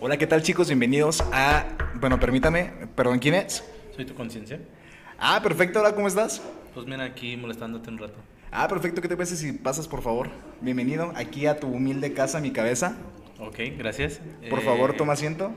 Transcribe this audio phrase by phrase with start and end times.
[0.00, 0.68] Hola, ¿qué tal chicos?
[0.68, 1.64] Bienvenidos a...
[2.00, 3.64] Bueno, permítame, perdón, ¿quién es?
[3.94, 4.60] Soy tu conciencia.
[5.18, 6.42] Ah, perfecto, hola, ¿cómo estás?
[6.74, 8.14] Pues mira aquí molestándote un rato.
[8.50, 10.30] Ah, perfecto, ¿qué te parece si pasas, por favor?
[10.60, 12.96] Bienvenido aquí a tu humilde casa, mi cabeza.
[13.38, 14.20] Ok, gracias.
[14.50, 15.52] Por Eh, favor, toma asiento.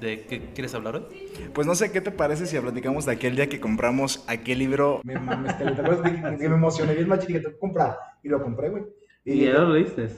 [0.00, 1.04] ¿De qué quieres hablar hoy?
[1.52, 5.00] Pues no sé qué te parece si platicamos de aquel día que compramos aquel libro.
[5.02, 7.98] Me mames, te acuerdas de que me emocioné bien más chiquito que comprar.
[8.22, 8.84] Y lo compré, güey.
[9.24, 10.08] ¿Y ya lo leíste?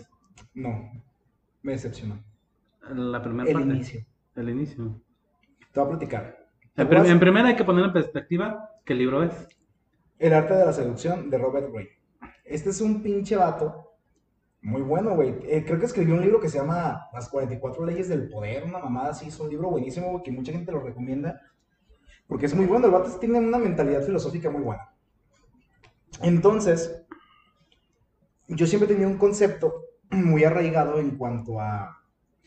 [0.52, 0.91] No,
[1.62, 2.22] me decepcionó.
[2.95, 3.68] La primera El parte.
[3.68, 4.04] inicio.
[4.36, 5.00] El inicio.
[5.72, 6.36] Te voy a platicar.
[6.75, 7.08] ¿Te En, prim- acuerdas?
[7.11, 9.32] en primera hay que poner en perspectiva qué libro es.
[10.18, 11.90] El arte de la seducción de Robert Greene.
[12.45, 13.93] Este es un pinche vato
[14.62, 15.34] muy bueno, güey.
[15.45, 18.79] Eh, creo que escribió un libro que se llama Las 44 leyes del poder, una
[18.79, 19.29] mamada así.
[19.29, 21.40] Es un libro buenísimo, güey, que mucha gente lo recomienda.
[22.26, 22.86] Porque es muy bueno.
[22.86, 24.90] El vato tiene una mentalidad filosófica muy buena.
[26.22, 27.04] Entonces,
[28.48, 32.00] yo siempre tenía un concepto muy arraigado en cuanto a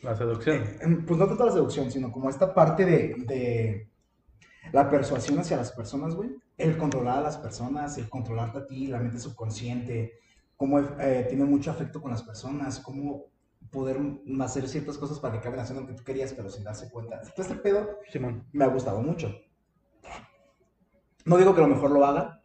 [0.04, 0.56] La seducción.
[0.56, 3.88] eh, em, pues no tanto la seducción, sino como esta parte de, de
[4.72, 6.30] la persuasión hacia las personas, güey.
[6.56, 10.18] El controlar a las personas, el controlarte a ti, la mente subconsciente,
[10.56, 13.26] cómo eh, tiene mucho afecto con las personas, cómo
[13.70, 13.98] poder
[14.40, 17.20] hacer ciertas cosas para que acaben haciendo lo que tú querías, pero sin darse cuenta.
[17.20, 17.98] Todo este pedo
[18.52, 19.34] me ha gustado mucho.
[21.24, 22.42] No digo que a lo mejor lo haga.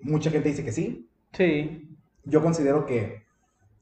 [0.00, 1.08] Mucha gente dice que sí.
[1.32, 1.96] Sí.
[2.24, 3.21] Yo considero que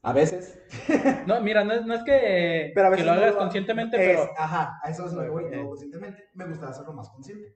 [0.03, 0.59] a veces
[1.27, 3.39] No, mira, no es, no es que, Pero a que veces lo no hagas lo-
[3.39, 6.23] conscientemente, es- pero Ajá, a eso es lo que voy, no conscientemente.
[6.33, 7.55] Me gusta hacerlo más consciente.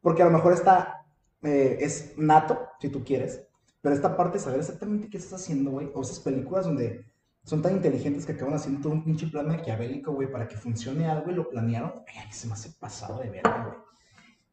[0.00, 1.04] Porque a lo mejor está,
[1.42, 3.46] eh, es nato, si tú quieres,
[3.80, 7.04] pero esta parte de saber exactamente qué estás haciendo, güey, o esas películas donde
[7.44, 11.06] son tan inteligentes que acaban haciendo todo un pinche plan maquiavélico, güey, para que funcione
[11.06, 13.78] algo y lo planearon, mí se me hace pasado de verga, güey.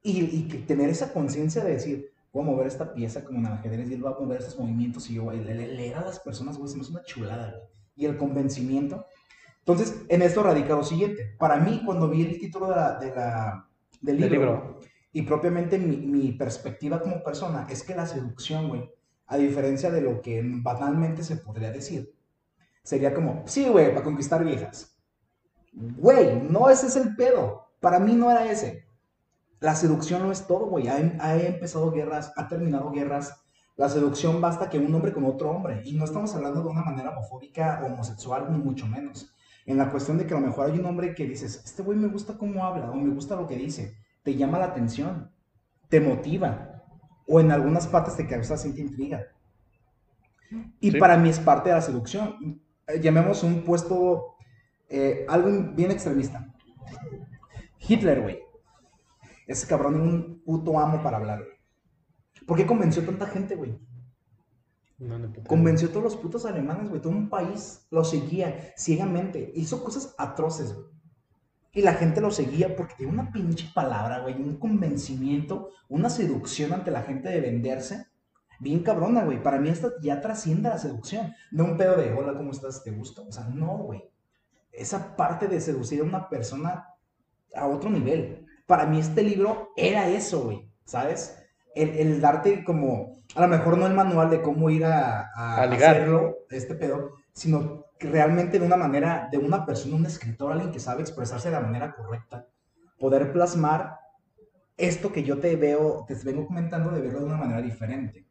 [0.04, 3.46] Y, y que tener esa conciencia de decir, voy a mover esta pieza como en
[3.48, 5.96] el ajedrez y él va a mover estos movimientos y yo, güey, le- le- leer
[5.98, 7.64] a las personas, güey, se me hace una chulada, güey.
[7.96, 9.06] Y el convencimiento.
[9.60, 11.36] Entonces, en esto radica lo siguiente.
[11.38, 13.68] Para mí, cuando vi el título de la, de la-
[14.02, 14.80] del Del libro, libro.
[15.14, 18.90] y propiamente mi, mi perspectiva como persona, es que la seducción, güey,
[19.28, 22.14] a diferencia de lo que banalmente se podría decir,
[22.84, 24.98] sería como, sí, güey, para conquistar viejas.
[25.74, 27.68] Güey, no ese es el pedo.
[27.80, 28.86] Para mí no era ese.
[29.62, 30.88] La seducción no es todo, güey.
[30.90, 33.46] Ha, ha empezado guerras, ha terminado guerras.
[33.78, 35.82] La seducción basta que un hombre con otro hombre.
[35.86, 39.34] Y no estamos hablando de una manera homofóbica homosexual, ni mucho menos.
[39.66, 41.98] En la cuestión de que a lo mejor hay un hombre que dices, este güey
[41.98, 43.96] me gusta cómo habla o me gusta lo que dice.
[44.24, 45.32] Te llama la atención,
[45.90, 46.84] te motiva.
[47.28, 49.22] O en algunas partes te causa cierta intriga.
[50.80, 50.98] Y Sí.
[50.98, 52.62] para mí es parte de la seducción.
[53.00, 54.36] Llamemos un puesto,
[54.90, 56.52] eh, algo bien extremista.
[57.88, 58.40] Hitler, güey.
[59.48, 61.58] Ese cabrón era un puto amo para hablar, güey.
[62.46, 63.78] ¿Por qué convenció tanta gente, güey?
[64.98, 65.32] No, no.
[65.48, 67.02] Convenció a todos los putos alemanes, güey.
[67.02, 69.52] Todo un país lo seguía ciegamente.
[69.56, 70.88] Hizo cosas atroces, güey.
[71.74, 74.36] Y la gente lo seguía porque tiene una pinche palabra, güey.
[74.36, 78.08] Un convencimiento, una seducción ante la gente de venderse.
[78.60, 79.42] Bien cabrona, güey.
[79.42, 81.34] Para mí esto ya trasciende la seducción.
[81.50, 82.84] No un pedo de, hola, ¿cómo estás?
[82.84, 83.22] ¿Te gusta?
[83.22, 84.04] O sea, no, güey.
[84.72, 86.90] Esa parte de seducir a una persona
[87.56, 88.41] a otro nivel.
[88.72, 90.66] Para mí este libro era eso, güey.
[90.86, 91.38] ¿Sabes?
[91.76, 95.62] El, el darte como, a lo mejor no el manual de cómo ir a, a
[95.62, 95.96] A ligar.
[95.96, 100.72] hacerlo, este pedo, sino que realmente de una manera, de una persona, un escritor, alguien
[100.72, 102.48] que sabe expresarse de la manera correcta,
[102.98, 103.98] poder plasmar
[104.78, 108.26] esto que yo te veo, te vengo comentando, de verlo de una manera diferente.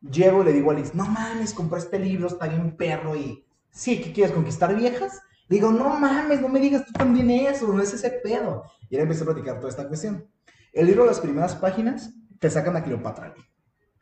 [0.00, 3.44] Llego y le digo a Liz, no mames, compré este libro, está bien perro y,
[3.68, 5.20] sí, ¿qué quieres, conquistar viejas?
[5.48, 8.64] Digo, no mames, no me digas tú también eso, no es ese pedo.
[8.90, 10.26] Y ahora empecé a platicar toda esta cuestión.
[10.72, 13.34] El libro, las primeras páginas, te sacan a Cleopatra.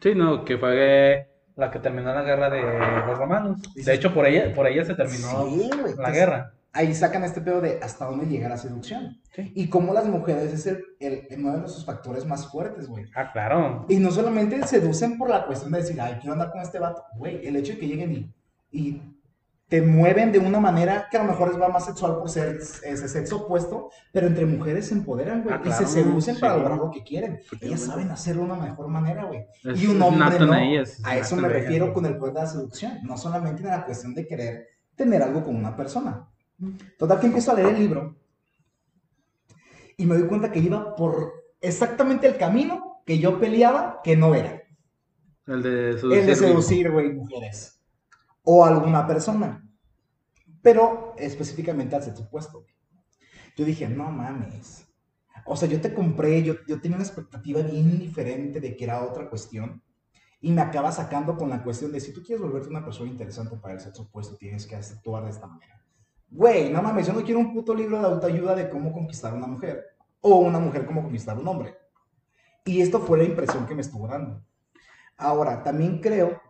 [0.00, 2.60] Sí, no, que fue la que terminó la guerra de
[3.06, 3.60] los romanos.
[3.74, 6.52] De hecho, por ella, por ella se terminó Sí, la Entonces, guerra.
[6.72, 9.22] Ahí sacan este pedo de hasta dónde llega la seducción.
[9.34, 9.50] Sí.
[9.54, 13.06] Y cómo las mujeres es el, el- uno de nuestros factores más fuertes, güey.
[13.14, 13.86] Ah, claro.
[13.88, 17.02] Y no solamente seducen por la cuestión de decir, ay, quiero andar con este vato.
[17.16, 18.34] Güey, el hecho de que lleguen y,
[18.70, 19.02] y
[19.68, 22.56] te mueven de una manera que a lo mejor es va más sexual por ser
[22.56, 25.54] ese sexo opuesto, pero entre mujeres se empoderan, güey.
[25.56, 26.60] Ah, y se claro, seducen para sí.
[26.60, 27.40] lograr lo que quieren.
[27.60, 27.92] Ellas bueno.
[27.92, 29.44] saben hacerlo de una mejor manera, güey.
[29.74, 30.54] Y un hombre no.
[30.54, 31.94] ellas, A eso me ellas, refiero güey.
[31.94, 32.98] con el poder de la seducción.
[33.02, 36.28] No solamente en la cuestión de querer tener algo con una persona.
[36.96, 38.16] Total que empiezo a leer el libro
[39.96, 44.34] y me doy cuenta que iba por exactamente el camino que yo peleaba que no
[44.34, 44.62] era.
[45.46, 46.18] El de seducir.
[46.18, 47.75] El de seducir, güey, mujeres.
[48.48, 49.62] O alguna persona.
[50.62, 52.64] Pero específicamente al sexo opuesto.
[53.56, 54.86] Yo dije, no mames.
[55.44, 59.04] O sea, yo te compré, yo, yo tenía una expectativa bien diferente de que era
[59.04, 59.82] otra cuestión.
[60.40, 63.56] Y me acaba sacando con la cuestión de si tú quieres volverte una persona interesante
[63.56, 65.82] para el sexo opuesto, tienes que actuar de esta manera.
[66.28, 69.36] Güey, no mames, yo no quiero un puto libro de autoayuda de cómo conquistar a
[69.36, 69.84] una mujer.
[70.20, 71.76] O una mujer cómo conquistar a un hombre.
[72.64, 74.44] Y esto fue la impresión que me estuvo dando.
[75.16, 76.40] Ahora, también creo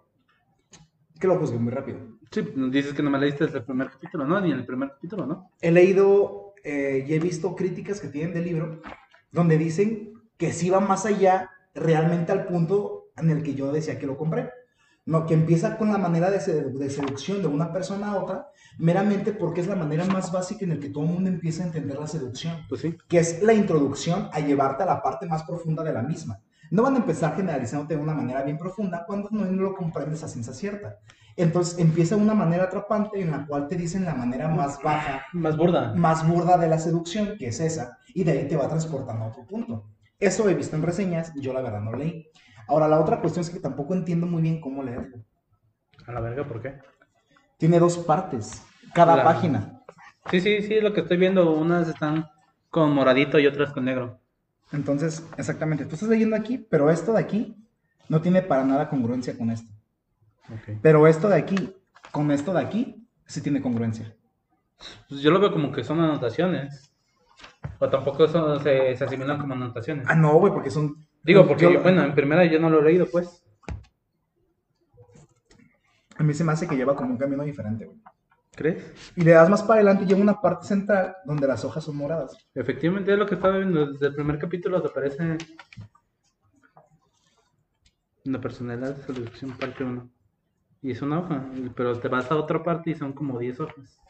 [1.18, 1.98] que lo juzgué muy rápido.
[2.30, 4.40] Sí, dices que no me leíste desde el primer capítulo, ¿no?
[4.40, 5.50] Ni en el primer capítulo, ¿no?
[5.60, 8.80] He leído eh, y he visto críticas que tienen del libro
[9.32, 13.98] donde dicen que sí va más allá realmente al punto en el que yo decía
[13.98, 14.50] que lo compré.
[15.04, 18.48] No, que empieza con la manera de, de seducción de una persona a otra,
[18.78, 21.66] meramente porque es la manera más básica en la que todo el mundo empieza a
[21.66, 22.96] entender la seducción, Pues sí.
[23.06, 26.40] que es la introducción a llevarte a la parte más profunda de la misma.
[26.70, 30.28] No van a empezar generalizándote de una manera bien profunda cuando no lo comprendes a
[30.28, 30.98] ciencia cierta.
[31.36, 35.22] Entonces empieza de una manera atrapante en la cual te dicen la manera más baja
[35.32, 35.92] Más burda.
[35.94, 39.28] más burda de la seducción, que es esa, y de ahí te va transportando a
[39.28, 39.84] otro punto.
[40.18, 42.26] Eso he visto en reseñas, yo la verdad no leí.
[42.68, 45.18] Ahora, la otra cuestión es que tampoco entiendo muy bien cómo leerlo.
[46.06, 46.78] A la verga, ¿por qué?
[47.58, 48.62] Tiene dos partes,
[48.94, 49.82] cada La- página.
[50.30, 51.52] Sí, sí, sí, es lo que estoy viendo.
[51.52, 52.26] Unas están
[52.70, 54.18] con moradito y otras con negro.
[54.72, 57.56] Entonces, exactamente, tú estás leyendo aquí, pero esto de aquí
[58.08, 59.70] no tiene para nada congruencia con esto.
[60.82, 61.74] Pero esto de aquí,
[62.12, 64.14] con esto de aquí, sí tiene congruencia.
[65.08, 66.92] Pues yo lo veo como que son anotaciones.
[67.78, 70.06] O tampoco son- se, se asimilan como anotaciones.
[70.08, 70.96] Ah, no, güey, porque son...
[71.22, 73.42] Digo, porque, yo- bueno, en primera yo no lo he leído, pues.
[76.18, 77.98] A mí se me hace que lleva como un camino diferente, güey.
[78.56, 79.12] ¿Crees?
[79.14, 81.96] Y le das más para adelante y lleva una parte central donde las hojas son
[81.96, 82.36] moradas.
[82.54, 83.92] Efectivamente es lo que estaba viendo.
[83.92, 85.36] Desde el primer capítulo te aparece
[88.24, 90.10] una personalidad de selección parte 1.
[90.82, 91.44] Y es una hoja,
[91.74, 94.00] pero te vas a otra parte y son como 10 hojas.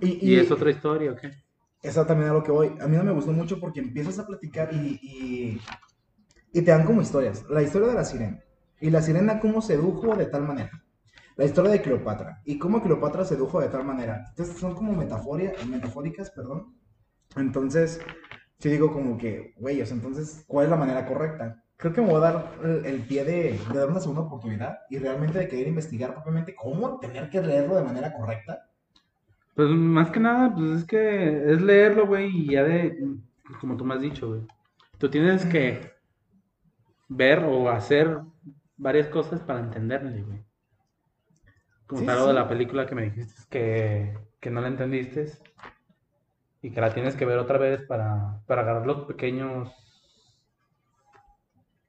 [0.00, 1.32] Y, ¿Y, es otra historia o qué?
[1.82, 2.72] Eso también a lo que voy.
[2.80, 5.60] A mí no me gustó mucho porque empiezas a platicar y, y,
[6.52, 7.44] y te dan como historias.
[7.50, 8.40] La historia de la sirena.
[8.80, 10.84] Y la sirena cómo sedujo de tal manera.
[11.38, 12.42] La historia de Cleopatra.
[12.44, 14.24] Y cómo Cleopatra sedujo de tal manera.
[14.30, 16.74] Entonces son como metaforia, metafóricas, perdón.
[17.36, 18.00] Entonces,
[18.58, 21.62] sí digo como que, güey, o sea, entonces, ¿cuál es la manera correcta?
[21.76, 22.54] Creo que me voy a dar
[22.84, 26.98] el, pie de, de dar una segunda oportunidad y realmente de querer investigar propiamente cómo
[26.98, 28.68] tener que leerlo de manera correcta.
[29.54, 32.98] Pues más que nada, pues es que es leerlo, güey, y ya de,
[33.60, 34.40] como tú me has dicho, güey.
[34.98, 35.92] Tú tienes que
[37.06, 38.22] ver o hacer
[38.76, 40.47] varias cosas para entenderle, güey.
[41.88, 42.26] Como Sí, tal sí.
[42.28, 45.32] de la película que me dijiste que, que no la entendiste
[46.62, 49.72] y que la tienes que ver otra vez para, para agarrar los pequeños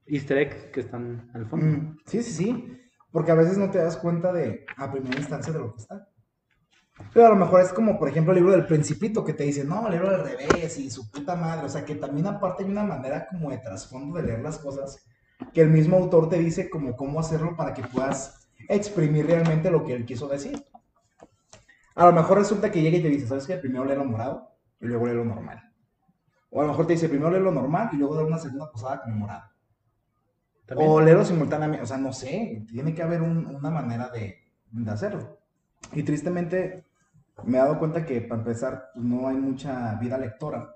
[0.07, 1.65] easter eggs que están al fondo.
[1.65, 2.81] Mm, sí, sí, sí.
[3.11, 6.07] Porque a veces no te das cuenta de, a primera instancia, de lo que está.
[7.13, 9.63] Pero a lo mejor es como, por ejemplo, el libro del Principito, que te dice,
[9.63, 11.65] no, el libro del revés y su puta madre.
[11.65, 15.03] O sea, que también aparte hay una manera como de trasfondo de leer las cosas,
[15.53, 18.38] que el mismo autor te dice como cómo hacerlo para que puedas
[18.69, 20.63] exprimir realmente lo que él quiso decir.
[21.95, 23.57] A lo mejor resulta que llega y te dice, ¿sabes qué?
[23.57, 24.49] Primero lee lo morado
[24.79, 25.61] y luego lee lo normal.
[26.49, 28.71] O a lo mejor te dice, primero lee lo normal y luego da una segunda
[28.71, 29.43] posada con morado.
[30.65, 30.89] También.
[30.89, 34.37] O leerlo simultáneamente, o sea, no sé, tiene que haber un- una manera de,
[34.71, 35.39] de hacerlo.
[35.93, 36.85] Y tristemente
[37.43, 40.75] me he dado cuenta que para empezar pues, no hay mucha vida lectora.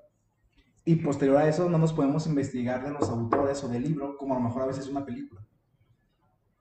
[0.85, 4.33] Y posterior a eso no nos podemos investigar de los autores o del libro como
[4.35, 5.41] a lo mejor a veces una película.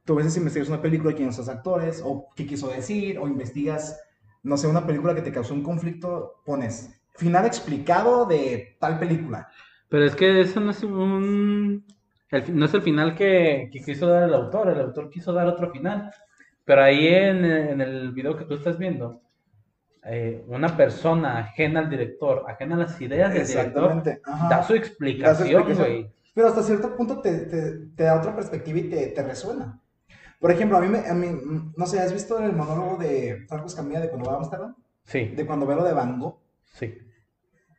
[0.04, 3.28] Tú a veces investigas una película, quiénes son los actores, o qué quiso decir, o
[3.28, 4.00] investigas,
[4.42, 9.48] no sé, una película que te causó un conflicto, pones final explicado de tal película.
[9.88, 11.84] Pero es que eso no es un...
[12.30, 15.46] el no es el final que, que quiso dar el autor, el autor quiso dar
[15.46, 16.10] otro final.
[16.64, 19.20] Pero ahí en, en el video que tú estás viendo,
[20.04, 23.92] eh, una persona ajena al director, ajena a las ideas del director,
[24.24, 24.48] ajá.
[24.48, 26.12] da su explicación.
[26.34, 29.81] Pero hasta cierto punto te, te- te da otra perspectiva y te, te resuena.
[30.42, 31.28] Por ejemplo, a mí, me, a mí,
[31.76, 34.74] no sé, ¿has visto el monólogo de Franco Escamilla de cuando va a Amsterdam?
[35.04, 36.40] Sí, De cuando ve lo de Van Gogh.
[36.64, 36.98] sí.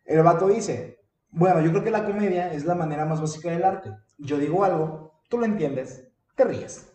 [0.06, 3.66] El vato dice, bueno, yo creo que la comedia es la manera más básica del
[3.66, 3.92] arte.
[4.18, 6.90] Yo digo algo, tú lo entiendes, te ríes.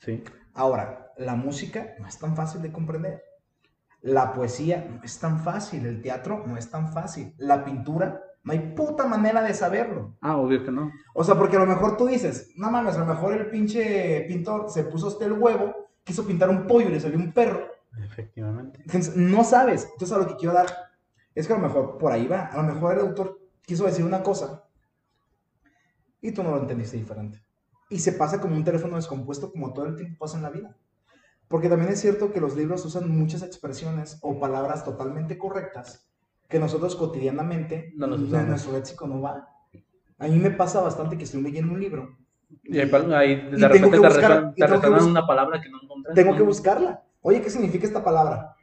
[0.00, 0.22] Sí.
[0.52, 3.22] Ahora, la música no es tan fácil de comprender.
[4.02, 5.86] La poesía no es tan fácil.
[5.86, 7.34] El teatro no es tan fácil.
[7.38, 10.16] La pintura, no hay puta manera de saberlo.
[10.20, 10.92] Ah, obvio que no.
[11.14, 14.26] O sea, porque a lo mejor tú dices, no mames, a lo mejor el pinche
[14.28, 15.74] pintor se puso hasta el huevo,
[16.04, 17.66] quiso pintar un pollo y le salió un perro.
[17.98, 18.80] Efectivamente.
[18.84, 19.88] Entonces, no sabes.
[19.92, 20.66] Entonces, a lo que quiero dar
[21.34, 22.46] es que a lo mejor por ahí va.
[22.46, 24.64] A lo mejor el autor quiso decir una cosa
[26.20, 27.42] y tú no lo entendiste diferente.
[27.88, 30.76] Y se pasa como un teléfono descompuesto como todo el tiempo pasa en la vida.
[31.48, 36.06] Porque también es cierto que los libros usan muchas expresiones o palabras totalmente correctas
[36.54, 38.46] que nosotros cotidianamente No en usamos.
[38.48, 39.48] nuestro léxico no va.
[40.20, 42.16] A mí me pasa bastante que estoy leyendo un libro
[42.62, 45.78] Y ahí, ahí de Y tengo repente que te buscar- te una palabra que no
[45.82, 46.22] encontraste.
[46.22, 47.02] tengo que buscarla.
[47.22, 48.54] Oye, ¿qué significa esta palabra?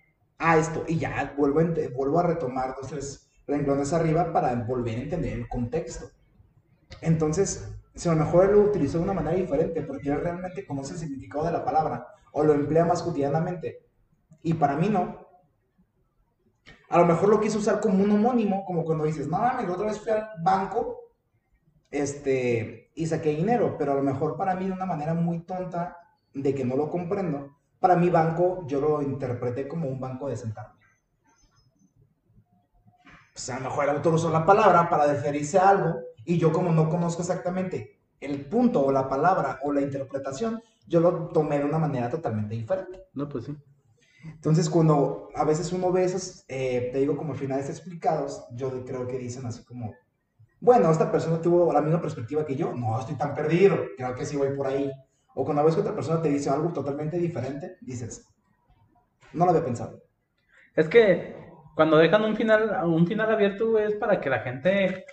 [0.44, 0.86] a esto.
[0.88, 1.60] Y ya vuelvo
[1.96, 6.06] vuelvo a retomar dos, tres renglones arriba para volver a entender el contexto.
[7.02, 10.66] Entonces, si a lo mejor él lo utilizó de una manera diferente, porque él realmente
[10.66, 13.86] conoce el significado de la palabra o lo emplea más cotidianamente.
[14.44, 15.28] Y para mí no.
[16.92, 19.88] A lo mejor lo quiso usar como un homónimo, como cuando dices, no mames, otra
[19.88, 21.00] vez fui al banco
[21.90, 25.98] este, y saqué dinero, pero a lo mejor para mí de una manera muy tonta
[26.34, 30.36] de que no lo comprendo, para mí banco yo lo interpreté como un banco de
[30.36, 30.80] sentarme.
[33.34, 35.96] Pues a lo mejor el autor usó la palabra para referirse a algo
[36.26, 41.00] y yo como no conozco exactamente el punto o la palabra o la interpretación, yo
[41.00, 43.06] lo tomé de una manera totalmente diferente.
[43.14, 43.58] No, pues sí.
[44.24, 49.08] Entonces, cuando a veces uno ve esos, eh, te digo, como finales explicados, yo creo
[49.08, 49.94] que dicen así como,
[50.60, 54.26] bueno, esta persona tuvo la misma perspectiva que yo, no estoy tan perdido, creo que
[54.26, 54.92] sí voy por ahí.
[55.34, 58.28] O cuando ves que otra persona te dice algo totalmente diferente, dices,
[59.34, 60.02] no lo había pensado.
[60.76, 61.36] Es que
[61.76, 65.06] cuando dejan un final, un final abierto, es para que la gente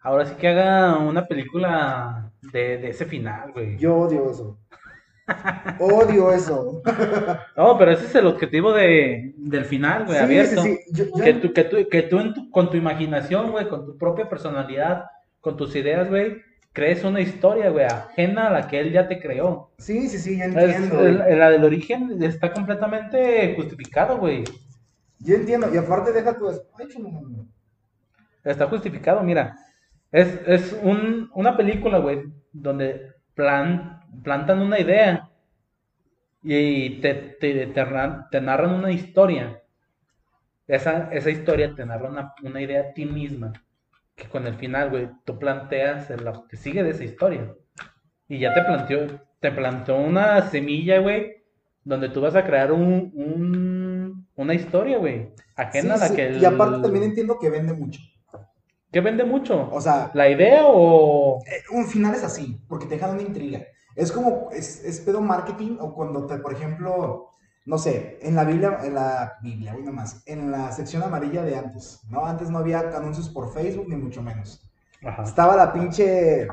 [0.00, 3.78] ahora sí que haga una película de, de ese final, güey.
[3.78, 4.58] Yo odio eso.
[5.78, 6.82] Odio eso.
[7.56, 10.62] No, pero ese es el objetivo de, del final, güey, Sí, abierto.
[10.62, 10.92] sí, sí.
[10.92, 13.84] Yo- yo- Que tú, que tú, que tú en tu- con tu imaginación, güey, con
[13.86, 15.04] tu propia personalidad,
[15.40, 16.36] con tus ideas, güey,
[16.72, 19.70] crees una historia, güey, ajena a la que él ya te creó.
[19.78, 21.06] sí, sí, sí, Es- entiendo.
[21.06, 24.44] el- la del origen está completamente justificado, güey.
[25.18, 25.72] Yo entiendo.
[25.72, 26.50] Y aparte deja tu...
[26.92, 27.46] Chum.
[28.44, 29.56] Está justificado, mira.
[30.10, 35.30] Es, es un, una película, güey, donde plan, plantan una idea
[36.42, 39.62] y te, te, te narran, te narran una historia.
[40.66, 43.52] Esa, esa historia te narra una, una idea a ti misma.
[44.14, 47.54] Que con el final, güey, tú planteas lo que sigue de esa historia.
[48.28, 51.44] Y ya te planteó, te planteó una semilla, güey,
[51.84, 56.16] donde tú vas a crear un, un- una historia, güey, ajena Sí, a la sí.
[56.16, 58.00] que Y aparte el- también entiendo que vende mucho.
[58.92, 59.68] ¿Qué vende mucho?
[59.72, 61.40] O sea, ¿La idea o...?
[61.46, 63.60] eh, un final es así, porque te dejan una intriga.
[63.94, 67.30] Es como, es, es pedo marketing o cuando te, por ejemplo,
[67.64, 71.56] no sé, en la Biblia, en la Biblia, uy, más, en la sección amarilla de
[71.56, 72.26] antes, ¿no?
[72.26, 74.68] Antes no había anuncios por Facebook, ni mucho menos.
[75.04, 75.22] Ajá.
[75.22, 76.48] Estaba la pinche,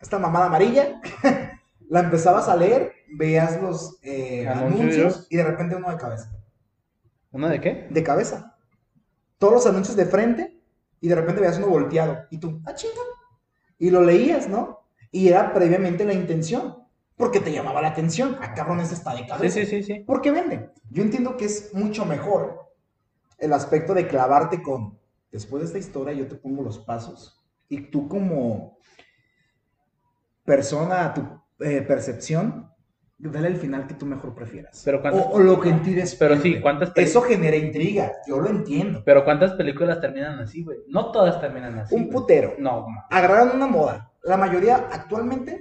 [0.00, 1.00] esta mamada amarilla,
[1.88, 5.26] la empezabas a leer, veías los eh, Anuncios.
[5.30, 6.32] y de repente uno de cabeza.
[7.30, 7.86] ¿Una de qué?
[7.90, 8.56] de cabeza.
[9.38, 10.58] Todos los anuncios de frente
[11.00, 12.94] y de repente veías uno volteado y tú, ah, chinga.
[13.78, 14.85] Y lo leías, ¿no?
[15.16, 16.76] Y era previamente la intención,
[17.16, 18.36] porque te llamaba la atención.
[18.42, 19.54] Ah, cabrón, ese está de Sí, cabeza.
[19.60, 19.94] sí, sí, sí.
[20.00, 20.70] ¿Por qué venden?
[20.90, 22.70] Yo entiendo que es mucho mejor
[23.38, 24.98] el aspecto de clavarte con,
[25.32, 28.78] después de esta historia yo te pongo los pasos y tú como
[30.44, 31.22] persona, tu
[31.64, 32.70] eh, percepción,
[33.18, 34.82] dale el final que tú mejor prefieras.
[34.84, 38.38] Pero cuántas- o, o lo que en ti Pero sí, ¿cuántas Eso genera intriga, yo
[38.40, 39.02] lo entiendo.
[39.04, 40.78] Pero ¿cuántas películas terminan así, güey?
[40.88, 41.94] No todas terminan así.
[41.94, 42.54] Un putero.
[42.58, 42.86] No.
[43.10, 44.12] Agarraron una moda.
[44.26, 45.60] La mayoría actualmente,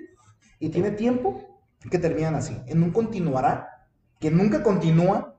[0.59, 2.59] y tiene tiempo, que terminan así.
[2.67, 3.87] En un continuará,
[4.19, 5.35] que nunca continúa,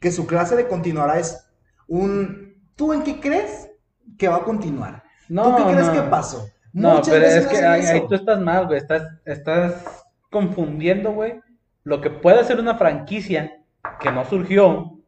[0.00, 1.48] que su clase de continuará es
[1.88, 2.54] un...
[2.76, 3.70] ¿Tú en qué crees
[4.18, 5.02] que va a continuar?
[5.28, 5.92] No, ¿Tú qué crees no.
[5.94, 6.46] que pasó?
[6.72, 8.78] No, Muchas pero veces es que ahí tú estás mal, güey.
[8.78, 11.40] Estás, estás confundiendo, güey,
[11.84, 13.62] lo que puede ser una franquicia
[14.00, 14.98] que no surgió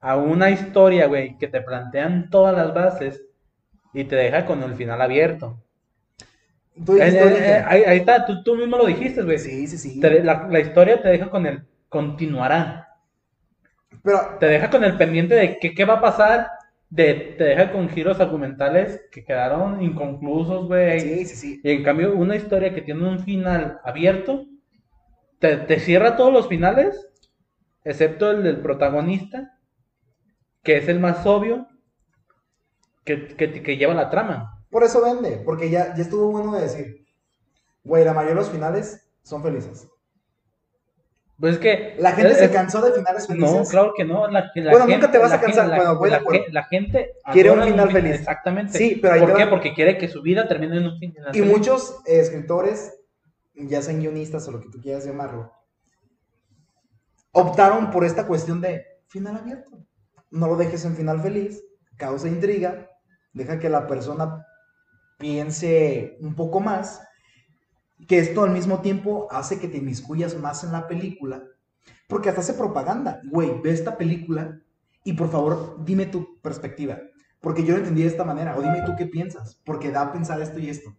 [0.00, 3.22] a una historia, güey, que te plantean todas las bases
[3.92, 5.62] y te deja con el final abierto.
[6.84, 9.38] Tú dijiste Eh, ahí, ahí está, tú, tú mismo lo dijiste, güey.
[9.38, 10.00] Sí, sí, sí.
[10.00, 12.88] Te- la, la historia te deja con el continuará.
[14.02, 16.48] Pero Te deja con el pendiente de que, qué va a pasar.
[16.90, 21.00] De, te deja con giros argumentales que quedaron inconclusos, güey.
[21.00, 21.60] sí, sí, sí.
[21.62, 24.46] Y en cambio, una historia que tiene un final abierto,
[25.40, 27.08] te, te cierra todos los finales,
[27.84, 29.58] excepto el del protagonista,
[30.62, 31.66] que es el más obvio,
[33.04, 34.57] que, que, que lleva la trama.
[34.70, 37.06] Por eso vende, porque ya, ya estuvo bueno de decir,
[37.84, 39.88] güey, la mayoría de los finales son felices.
[41.40, 41.94] Pues es que...
[42.00, 43.52] La gente es- se cansó de finales felices.
[43.52, 44.26] No, claro que no.
[44.28, 46.42] La, la Bueno, gente- nunca te vas a cansar, la- bueno, voy de la acuerdo.
[46.44, 48.14] gen- la gente Quiere un final feliz.
[48.16, 48.76] Exactamente.
[48.76, 49.44] Sí, pero ahí ¿Por qué?
[49.44, 51.52] va- Porque quiere que su vida termine en un final Y feliz.
[51.56, 52.92] muchos eh, escritores,
[53.54, 55.52] ya sean guionistas o lo que tú quieras llamarlo,
[57.32, 59.70] optaron por esta cuestión de final abierto.
[60.30, 61.62] No lo dejes en final feliz,
[61.96, 62.90] causa intriga,
[63.32, 64.44] deja que la persona
[65.18, 67.02] piense un poco más,
[68.06, 71.42] que esto al mismo tiempo hace que te inmiscuyas más en la película,
[72.08, 73.20] porque hasta hace propaganda.
[73.30, 74.60] Güey, ve esta película
[75.04, 76.98] y por favor dime tu perspectiva,
[77.40, 80.12] porque yo lo entendí de esta manera, o dime tú qué piensas, porque da a
[80.12, 80.96] pensar esto y esto.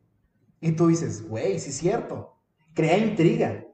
[0.61, 2.35] Y tú dices, güey, sí es cierto,
[2.73, 3.65] crea intriga.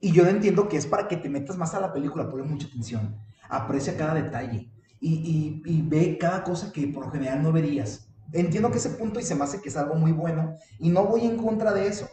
[0.00, 2.66] Y yo entiendo que es para que te metas más a la película, ponle mucha
[2.68, 3.16] atención.
[3.48, 8.03] aprecia cada detalle y, y, y ve cada cosa que por lo general no verías.
[8.32, 11.04] Entiendo que ese punto y se me hace que es algo muy bueno y no
[11.04, 12.08] voy en contra de eso.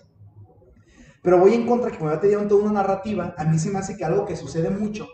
[1.23, 3.69] Pero voy en contra que como ya te dieron toda una narrativa, a mí se
[3.69, 5.07] me hace que algo que sucede mucho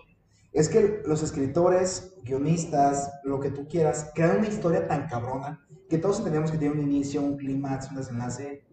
[0.53, 5.97] es que los escritores, guionistas, lo que tú quieras, crean una historia tan cabrona que
[5.97, 8.65] todos entendemos que tiene un inicio, un clímax, un desenlace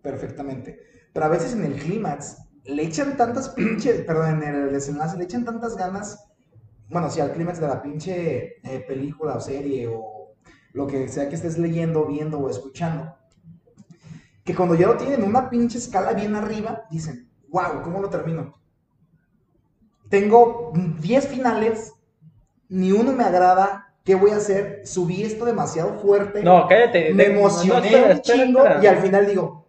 [0.00, 0.80] perfectamente.
[1.12, 5.24] Pero a veces en el clímax le echan tantas pinches, perdón, en el desenlace le
[5.24, 6.26] echan tantas ganas,
[6.88, 10.25] bueno, si al clímax de la pinche eh, película o serie o
[10.76, 13.16] lo que sea que estés leyendo, viendo o escuchando,
[14.44, 18.52] que cuando ya lo tienen una pinche escala bien arriba, dicen, wow, ¿cómo lo termino?
[20.10, 21.94] Tengo 10 finales,
[22.68, 24.82] ni uno me agrada, ¿qué voy a hacer?
[24.86, 26.42] Subí esto demasiado fuerte.
[26.42, 27.12] No, cállate.
[27.14, 28.84] Me emocioné no, espera, un espera, chingo espera.
[28.84, 29.66] y al final digo,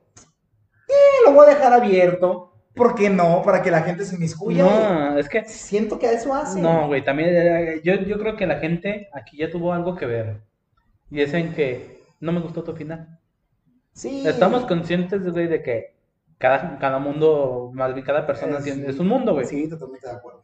[0.89, 2.43] eh, lo voy a dejar abierto.
[2.75, 3.41] ¿Por qué no?
[3.43, 4.63] Para que la gente se inmiscuya.
[4.63, 5.43] No, es que.
[5.45, 6.61] Siento que a eso hace.
[6.61, 7.29] No, güey, también.
[7.33, 10.41] eh, Yo, yo creo que la gente aquí ya tuvo algo que ver.
[11.09, 13.19] Y es en que no me gustó tu final.
[13.93, 14.27] Sí.
[14.27, 15.95] Estamos conscientes, güey, de que
[16.37, 19.45] cada, cada mundo, más bien cada persona Eh, es un mundo, güey.
[19.45, 20.43] Sí, totalmente de acuerdo.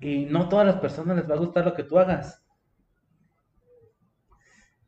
[0.00, 2.42] Y no todas las personas les va a gustar lo que tú hagas.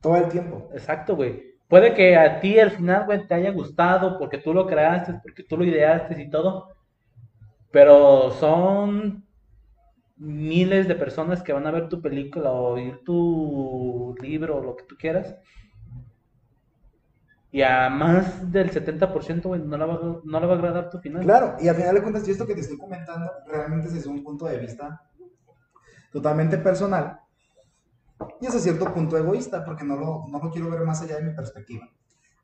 [0.00, 0.70] Todo el tiempo.
[0.72, 1.50] Exacto, güey.
[1.68, 5.44] Puede que a ti al final, güey, te haya gustado porque tú lo creaste, porque
[5.44, 6.74] tú lo ideaste y todo.
[7.70, 9.24] Pero son
[10.20, 14.76] miles de personas que van a ver tu película o oír tu libro o lo
[14.76, 15.34] que tú quieras.
[17.50, 20.98] Y a más del 70%, güey, no, le va no le va a agradar tu
[20.98, 21.24] final.
[21.24, 24.22] Claro, y al final de cuentas, yo esto que te estoy comentando, realmente es un
[24.22, 25.02] punto de vista
[26.12, 27.18] totalmente personal.
[28.40, 31.24] Y hasta cierto punto egoísta, porque no lo, no lo quiero ver más allá de
[31.24, 31.88] mi perspectiva.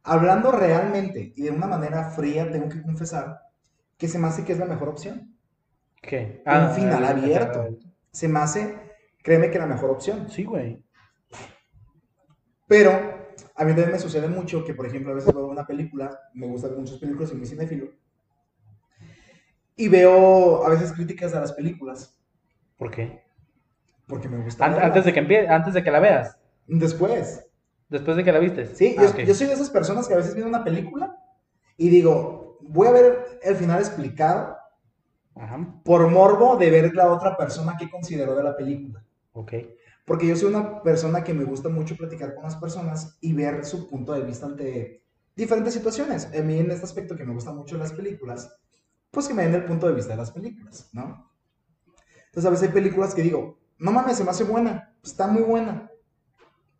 [0.02, 3.40] Hablando realmente y de una manera fría, tengo que confesar
[3.98, 5.35] que se me hace que es la mejor opción.
[6.06, 6.42] ¿Qué?
[6.46, 7.68] Un final ah, abierto.
[8.12, 8.78] Se me hace,
[9.22, 10.28] créeme que la mejor opción.
[10.30, 10.82] Sí, güey.
[12.66, 12.90] Pero
[13.54, 16.46] a mí también me sucede mucho que, por ejemplo, a veces veo una película, me
[16.46, 17.88] gustan muchas películas, soy muy cinéfilo,
[19.76, 22.16] y veo a veces críticas a las películas,
[22.76, 23.22] ¿Por qué?
[24.06, 24.64] porque me gusta.
[24.64, 27.44] Antes de que empie- antes de que la veas, Después.
[27.88, 28.74] después de que la viste.
[28.74, 31.16] Sí, Ah, yo, yo soy de esas personas que a veces vienen una película
[31.76, 34.56] y digo, voy a ver el final explicado
[35.36, 39.04] Ajá, por morbo de ver la otra persona que consideró de la película.
[39.32, 39.52] ok.
[40.04, 43.64] Porque yo soy una persona que me gusta mucho platicar con las personas y ver
[43.64, 45.02] su punto de vista ante
[45.34, 46.26] diferentes situaciones.
[46.26, 48.56] A mí en este aspecto que me gustan mucho las películas,
[49.10, 51.32] pues que me den el punto de vista de las películas, ¿no?
[52.26, 55.42] Entonces a veces hay películas que digo, no mames, se me hace buena, está muy
[55.42, 55.90] buena,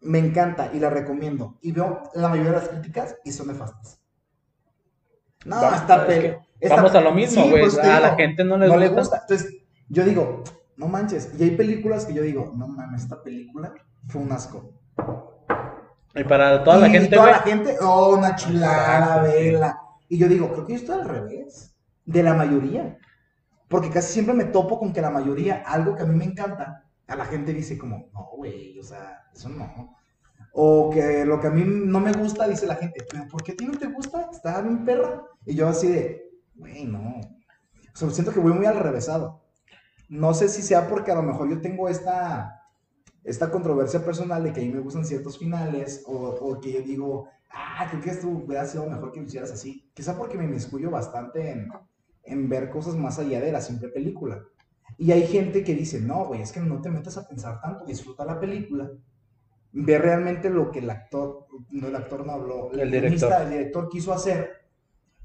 [0.01, 1.59] me encanta y la recomiendo.
[1.63, 4.01] Y veo la mayoría de las críticas y son nefastas.
[5.47, 7.63] No, Vamos, esta es que esta- Vamos a lo mismo, Sí, güey.
[7.63, 8.89] pues a la gente no le no gusta.
[8.89, 9.19] le gusta.
[9.23, 9.55] Entonces,
[9.89, 10.43] yo digo,
[10.77, 11.33] no manches.
[11.39, 13.73] Y hay películas que yo digo, no mames, esta película
[14.09, 14.73] fue un asco.
[16.15, 19.79] Y para toda la Y gente, toda la gente, oh, una chulada, vela.
[20.09, 22.99] Y yo digo, creo que yo estoy al revés de la mayoría.
[23.69, 26.85] Porque casi siempre me topo con que la mayoría, algo que a mí me encanta,
[27.07, 29.96] a la gente dice como, no, güey, o sea, eso no.
[30.59, 33.53] O que lo que a mí no me gusta, dice la gente, pero ¿por qué
[33.53, 34.31] a ti no te gusta?
[34.33, 35.23] Está bien perra.
[35.45, 37.21] Y yo así de, güey, no.
[37.21, 39.43] O sea, siento que voy muy al revésado.
[40.09, 42.63] No sé si sea porque a lo mejor yo tengo esta,
[43.23, 46.81] esta controversia personal de que a mí me gustan ciertos finales o, o que yo
[46.81, 49.91] digo, ah, creo que esto hubiera sido mejor que lo hicieras así.
[49.93, 51.69] Quizá porque me inmiscuyo bastante en,
[52.23, 54.43] en ver cosas más allá de la simple película.
[54.97, 57.85] Y hay gente que dice, no, güey, es que no te metas a pensar tanto,
[57.85, 58.91] disfruta la película,
[59.79, 63.33] ve realmente lo que el actor, no el actor no habló, El director.
[63.43, 64.51] el director quiso hacer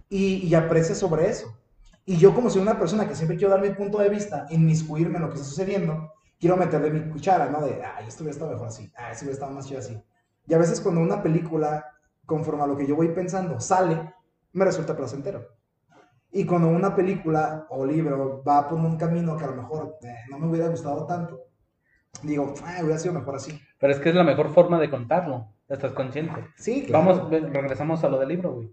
[0.10, 1.58] y, y aprecia sobre eso.
[2.06, 5.18] Y yo como soy una persona que siempre quiero dar mi punto de vista, inmiscuirme
[5.18, 7.62] en lo que está sucediendo, quiero meterle mi cuchara, ¿no?
[7.62, 10.04] De, ay, esto hubiera estado mejor así, ah, esto hubiera estado más chido así.
[10.48, 11.86] Y a veces cuando una película,
[12.26, 14.14] conforme a lo que yo voy pensando, sale,
[14.52, 15.48] me resulta placentero.
[16.32, 20.16] Y cuando una película o libro va por un camino que a lo mejor eh,
[20.30, 21.40] no me hubiera gustado tanto,
[22.24, 23.62] digo, ah, hubiera sido mejor así.
[23.82, 25.48] Pero es que es la mejor forma de contarlo.
[25.68, 26.46] Estás consciente.
[26.56, 27.06] Sí, claro.
[27.06, 28.72] Vamos, regresamos a lo del libro, güey.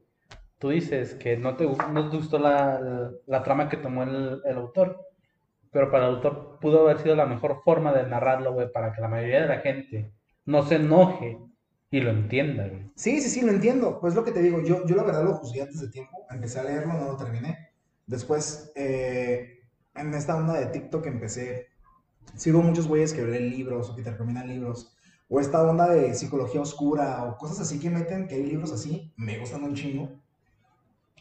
[0.58, 4.40] Tú dices que no te, no te gustó la, la- la trama que tomó el,
[4.44, 5.00] el autor,
[5.70, 9.00] pero para el autor pudo haber sido la mejor forma de narrarlo, güey, para que
[9.00, 10.12] la mayoría de la gente
[10.44, 11.38] no se enoje
[11.90, 12.90] y lo entienda, güey.
[12.96, 13.98] Sí, sí, sí, lo entiendo.
[14.00, 16.26] Pues lo que te digo, yo, yo la verdad lo juzgué antes de tiempo.
[16.30, 17.70] Empecé a leerlo, no lo terminé.
[18.06, 19.60] Después, eh,
[19.94, 21.68] en esta onda de TikTok empecé.
[22.34, 24.94] Sigo muchos güeyes que leen libros o que te recomiendan libros.
[25.28, 29.12] O esta onda de psicología oscura o cosas así que meten, que hay libros así,
[29.16, 30.10] me gustan un chingo.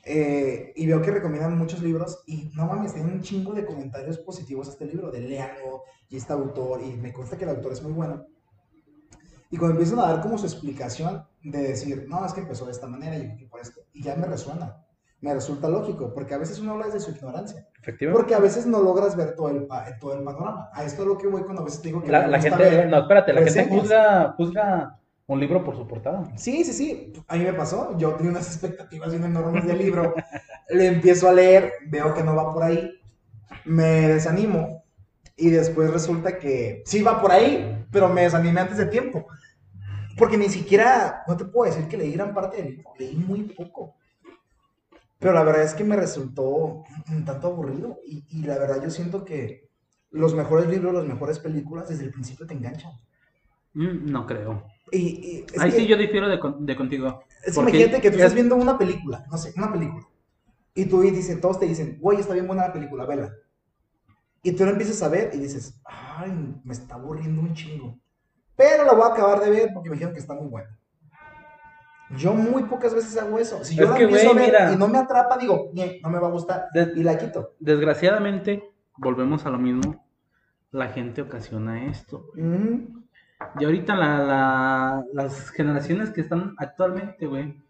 [0.03, 4.17] eh, y veo que recomiendan muchos libros y no mames, tienen un chingo de comentarios
[4.19, 7.73] positivos a este libro, de léanlo, y este autor, y me consta que el autor
[7.73, 8.25] es muy bueno.
[9.49, 12.71] Y cuando empiezan a dar como su explicación de decir, no, es que empezó de
[12.71, 14.86] esta manera y por esto, y ya me resuena,
[15.19, 18.17] me resulta lógico, porque a veces uno habla desde su ignorancia, Efectivamente.
[18.19, 19.67] porque a veces no logras ver todo el,
[19.99, 20.69] todo el panorama.
[20.73, 22.57] A esto es lo que voy cuando a veces te digo que La, la gente,
[22.57, 26.23] ver no, espérate, la gente juzga, juzga un libro por su portada.
[26.35, 27.13] Sí, sí, sí.
[27.27, 27.97] A mí me pasó.
[27.97, 30.13] Yo tenía unas expectativas bien enormes del libro.
[30.69, 32.91] Le empiezo a leer, veo que no va por ahí.
[33.65, 34.83] Me desanimo.
[35.35, 39.27] Y después resulta que sí va por ahí, pero me desanimé antes de tiempo.
[40.17, 42.93] Porque ni siquiera, no te puedo decir que leí gran parte del libro.
[42.97, 43.95] Leí muy poco.
[45.19, 47.99] Pero la verdad es que me resultó un tanto aburrido.
[48.05, 49.67] Y, y la verdad yo siento que
[50.11, 52.91] los mejores libros, las mejores películas, desde el principio te enganchan.
[53.73, 54.63] Mm, no creo.
[54.91, 57.23] Y, Ahí que- sí yo difiero de, con- de contigo.
[57.45, 60.05] es que Porque imagínate que tú es- estás viendo una película, no sé, una película.
[60.73, 63.33] Y tú y dicen, todos te dicen, güey, está bien buena la película, vela.
[64.43, 66.31] Y tú la empiezas a ver y dices, ay,
[66.63, 67.99] me está aburriendo un chingo.
[68.55, 70.76] Pero la voy a acabar de ver porque me dijeron que está muy buena.
[72.15, 73.63] Yo muy pocas veces hago eso.
[73.65, 74.73] Si yo Es la que, empiezo a ver mira.
[74.73, 77.53] y no me atrapa, digo, "Ñe, no me va a gustar y la quito.
[77.59, 78.63] Desgraciadamente,
[78.97, 80.05] volvemos a lo mismo.
[80.71, 82.27] La gente ocasiona esto.
[83.59, 87.61] Y ahorita la, la- las generaciones que están actualmente, güey,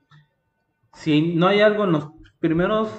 [0.94, 2.90] si no hay algo en los primeros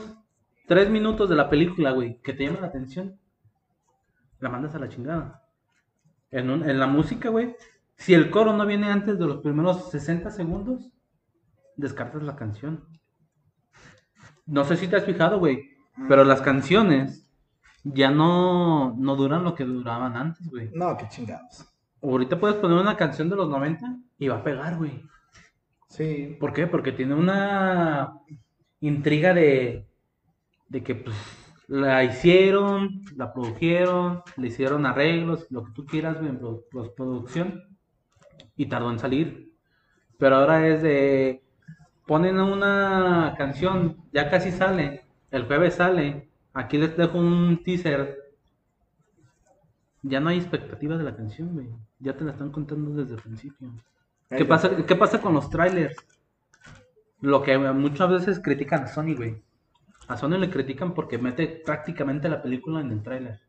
[0.67, 3.19] tres minutos de la película, güey, que te llama la atención,
[4.41, 5.43] la mandas a la chingada.
[6.31, 7.57] En, un- en la música, güey,
[7.97, 10.93] si el coro no viene antes de los primeros 60 segundos,
[11.79, 12.85] descartas la canción.
[14.47, 15.71] No sé si te has fijado, güey,
[16.09, 17.31] pero las canciones
[17.85, 20.71] ya no, no duran lo que duraban antes, güey.
[20.75, 21.67] No, qué chingados.
[22.03, 25.03] Ahorita puedes poner una canción de los 90 y va a pegar, güey.
[25.89, 26.37] Sí.
[26.39, 26.67] ¿Por qué?
[26.67, 28.13] Porque tiene una
[28.81, 29.89] intriga de,
[30.69, 31.17] de que pues
[31.67, 37.63] la hicieron, la produjeron, le hicieron arreglos, lo que tú quieras, güey, en pro- postproducción
[38.57, 39.53] y tardó en salir.
[40.19, 41.43] Pero ahora es de
[42.09, 48.17] ponen una canción, ya casi sale, el jueves sale, aquí les dejo un teaser.
[50.03, 51.69] Ya no hay expectativas de la canción, güey.
[51.99, 53.71] Ya te la están contando desde el principio.
[54.31, 55.97] ¿Qué pasa, ¿Qué pasa con los trailers?
[57.21, 59.43] Lo que muchas veces critican a Sony, güey.
[60.07, 63.41] A Sony le critican porque mete prácticamente la película en el trailer.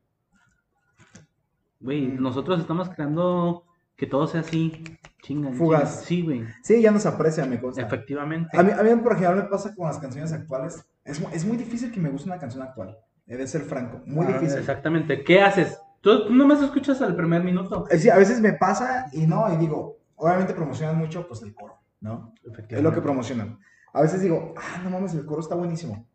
[1.79, 3.63] Güey, nosotros estamos creando
[3.95, 4.83] que todo sea así,
[5.21, 5.51] chinga.
[5.53, 6.03] Fugaz.
[6.05, 6.45] Sí, güey.
[6.63, 7.81] Sí, ya nos aprecia, me consta.
[7.81, 8.57] Efectivamente.
[8.57, 10.85] A mí, a mí por ejemplo me pasa con las canciones actuales.
[11.03, 12.97] Es, es muy difícil que me guste una canción actual.
[13.27, 14.01] He de ser franco.
[14.05, 14.59] Muy Ah, difícil.
[14.59, 15.23] Exactamente.
[15.23, 15.77] ¿Qué haces?
[16.01, 17.85] Tú, tú nomás escuchas al primer minuto.
[17.89, 21.53] Eh, sí, a veces me pasa y no, y digo, obviamente promocionan mucho pues el
[21.53, 22.33] coro, ¿no?
[22.69, 23.59] Es lo que promocionan.
[23.93, 26.07] A veces digo, ah, no mames, el coro está buenísimo.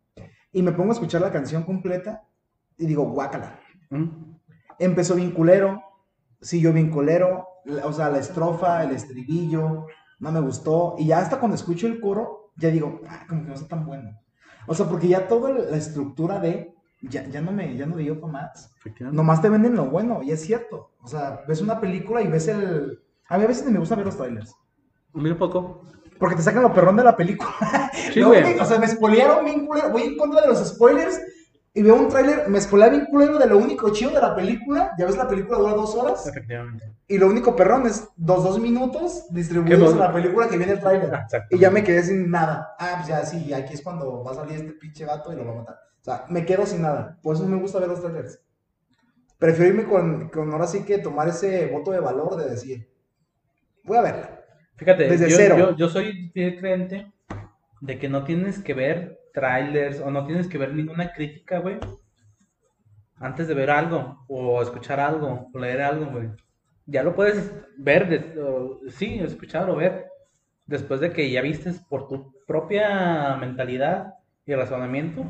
[0.51, 2.23] Y me pongo a escuchar la canción completa
[2.77, 3.59] y digo, guácala.
[3.89, 4.07] ¿Mm?
[4.79, 5.81] Empezó bien culero,
[6.45, 9.87] siguió bien culero, la- o sea, la estrofa, el estribillo,
[10.19, 10.95] no me gustó.
[10.97, 13.85] Y ya hasta cuando escucho el coro, ya digo, ah, como que no está tan
[13.85, 14.11] bueno.
[14.67, 18.19] O sea, porque ya toda la estructura de, ya, ya no me, ya no dio
[18.19, 18.71] para más.
[19.11, 20.91] Nomás te venden lo bueno, y es cierto.
[21.01, 22.99] O sea, ves una película y ves el...
[23.27, 24.55] A mí a veces me gusta ver los trailers.
[25.13, 25.81] Mira poco.
[26.19, 27.51] Porque te sacan lo perrón de la película.
[28.13, 28.41] Sí, güey.
[28.41, 29.89] güey, O sea, me spoilearon bien culero.
[29.89, 31.19] Voy en contra de los spoilers
[31.77, 34.93] y veo un tráiler, me spoilea bien culero de lo único chido de la película.
[34.97, 36.25] Ya ves, la película dura dos horas.
[36.25, 36.85] Efectivamente.
[37.05, 40.79] Y lo único perrón es dos, dos minutos distribuidos en la película que viene el
[40.79, 41.13] tráiler.
[41.13, 41.53] Exacto.
[41.53, 42.75] Y ya me quedé sin nada.
[42.79, 45.45] Ah, pues ya sí, aquí es cuando va a salir este pinche vato y lo
[45.45, 45.75] va a matar.
[45.99, 47.19] O sea, me quedo sin nada.
[47.21, 48.39] Por eso me gusta ver los trailers.
[49.37, 52.89] Prefiero irme con, con ahora sí que tomar ese voto de valor de decir,
[53.83, 54.39] voy a verla.
[54.77, 55.55] Fíjate, Desde yo, cero.
[55.57, 57.11] yo, yo soy fiel creyente
[57.81, 61.77] de que no tienes que ver trailers o no tienes que ver ninguna crítica, güey,
[63.17, 66.29] antes de ver algo o escuchar algo o leer algo, güey.
[66.87, 70.05] Ya lo puedes ver, o- sí, escuchar o ver
[70.65, 74.13] después de que ya vistes por tu propia mentalidad
[74.45, 75.25] y razonamiento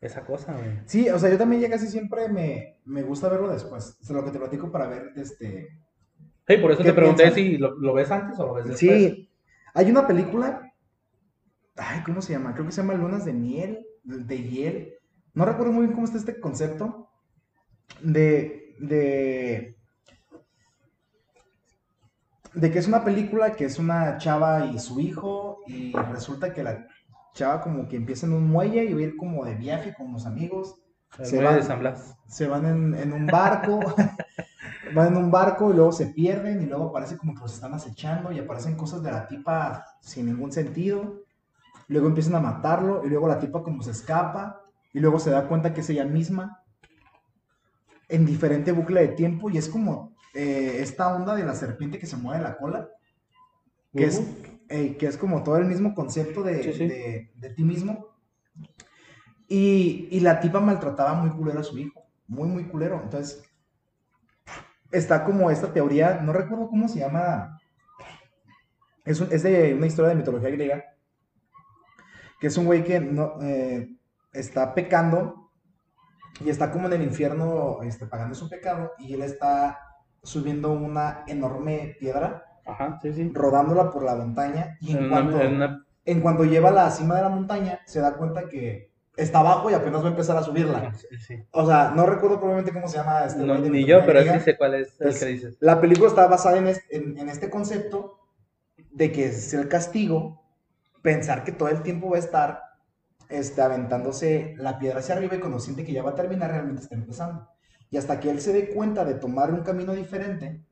[0.00, 0.80] esa cosa, güey.
[0.86, 3.96] Sí, o sea, yo también ya casi siempre me, me gusta verlo después.
[4.00, 5.68] O sea, lo que te platico para ver, este...
[6.46, 8.78] Sí, por eso ¿Qué te pregunté si lo, lo ves antes o lo ves después.
[9.02, 9.30] Sí,
[9.72, 10.70] hay una película,
[11.76, 12.54] ay, ¿cómo se llama?
[12.54, 14.94] Creo que se llama Lunas de Miel, de, Hiel.
[15.34, 17.10] No recuerdo muy bien cómo está este concepto
[18.00, 19.76] de, de,
[22.54, 26.62] de que es una película que es una chava y su hijo y resulta que
[26.62, 26.86] la
[27.34, 30.08] chava como que empieza en un muelle y va a ir como de viaje con
[30.08, 30.76] unos amigos.
[31.18, 31.56] El Se muelle va.
[31.56, 32.16] de San Blas.
[32.28, 33.80] se van en, en un barco,
[34.94, 37.74] van en un barco y luego se pierden y luego aparece como que los están
[37.74, 41.23] acechando y aparecen cosas de la tipa sin ningún sentido.
[41.88, 44.60] Luego empiezan a matarlo, y luego la tipa como se escapa,
[44.92, 46.62] y luego se da cuenta que es ella misma,
[48.08, 52.06] en diferente bucle de tiempo, y es como eh, esta onda de la serpiente que
[52.06, 52.88] se mueve la cola,
[53.92, 54.22] que, es,
[54.68, 56.86] eh, que es como todo el mismo concepto de, Sí, sí.
[56.88, 58.08] de- de ti mismo.
[59.46, 63.00] Y, y la tipa maltrataba muy culero a su hijo, muy, muy culero.
[63.02, 63.42] Entonces,
[64.90, 67.60] está como esta teoría, no recuerdo cómo se llama,
[69.04, 70.84] es, un- es de una historia de mitología griega,
[72.44, 73.88] que es un güey que no, eh,
[74.34, 75.50] está pecando
[76.44, 79.78] y está como en el infierno este, pagando su pecado y él está
[80.22, 83.30] subiendo una enorme piedra, Ajá, sí, sí.
[83.32, 86.72] rodándola por la montaña y en, En una- cuanto, en una- en cuanto lleva a
[86.72, 90.10] la cima de la montaña se da cuenta que está abajo y apenas va a
[90.10, 90.92] empezar a subirla.
[91.26, 91.36] sí.
[91.50, 94.58] O sea, no recuerdo probablemente cómo se llama este No, ni yo, pero sí sé
[94.58, 95.56] cuál es el que dices.
[95.60, 98.18] La película está basada en este, en- en este concepto
[98.90, 100.43] de que es el castigo
[101.04, 102.62] pensar que todo el tiempo va a estar
[103.28, 106.94] este, aventándose la piedra hacia arriba y cuando que ya va a terminar, realmente está
[106.94, 107.46] empezando.
[107.90, 110.64] Y hasta que él se dé cuenta de tomar un camino diferente,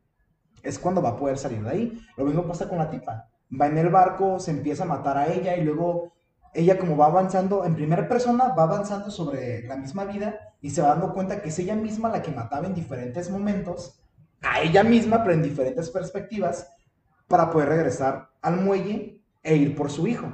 [0.62, 2.07] es cuando va a poder salir de ahí.
[2.16, 3.29] Lo mismo pasa con la tipa.
[3.61, 6.14] Va en el barco, se empieza a matar a ella y luego
[6.55, 10.81] ella como va avanzando en primera persona, va avanzando sobre la misma vida y se
[10.81, 14.03] va dando cuenta que es ella misma la que mataba en diferentes momentos,
[14.40, 16.73] a ella misma, pero en diferentes perspectivas,
[17.29, 20.33] para poder regresar al muelle e ir por su hijo.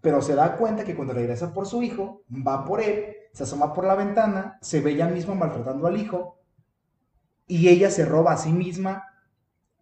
[0.00, 3.74] Pero se da cuenta que cuando regresa por su hijo, va por él, se asoma
[3.74, 6.38] por la ventana, se ve ella misma maltratando al hijo
[7.46, 9.04] y ella se roba a sí misma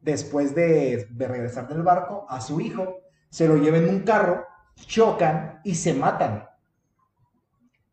[0.01, 5.61] después de, regresar del barco a su hijo, se lo lleva en un carro, chocan
[5.65, 6.49] y se matan.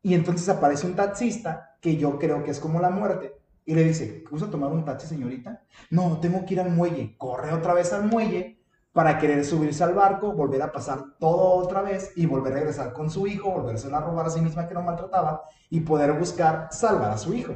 [0.03, 3.33] Y entonces aparece un taxista, que yo creo que es como la muerte,
[3.65, 5.63] y le dice, ¿gusta tomar un taxi, señorita?
[5.89, 7.15] No, tengo que ir al muelle.
[7.17, 8.62] Corre otra vez al muelle
[8.93, 12.93] para querer subirse al barco, volver a pasar todo otra vez y volver a regresar
[12.93, 16.69] con su hijo, volverse a robar a sí misma que no maltrataba y poder buscar
[16.71, 17.53] salvar a su hijo.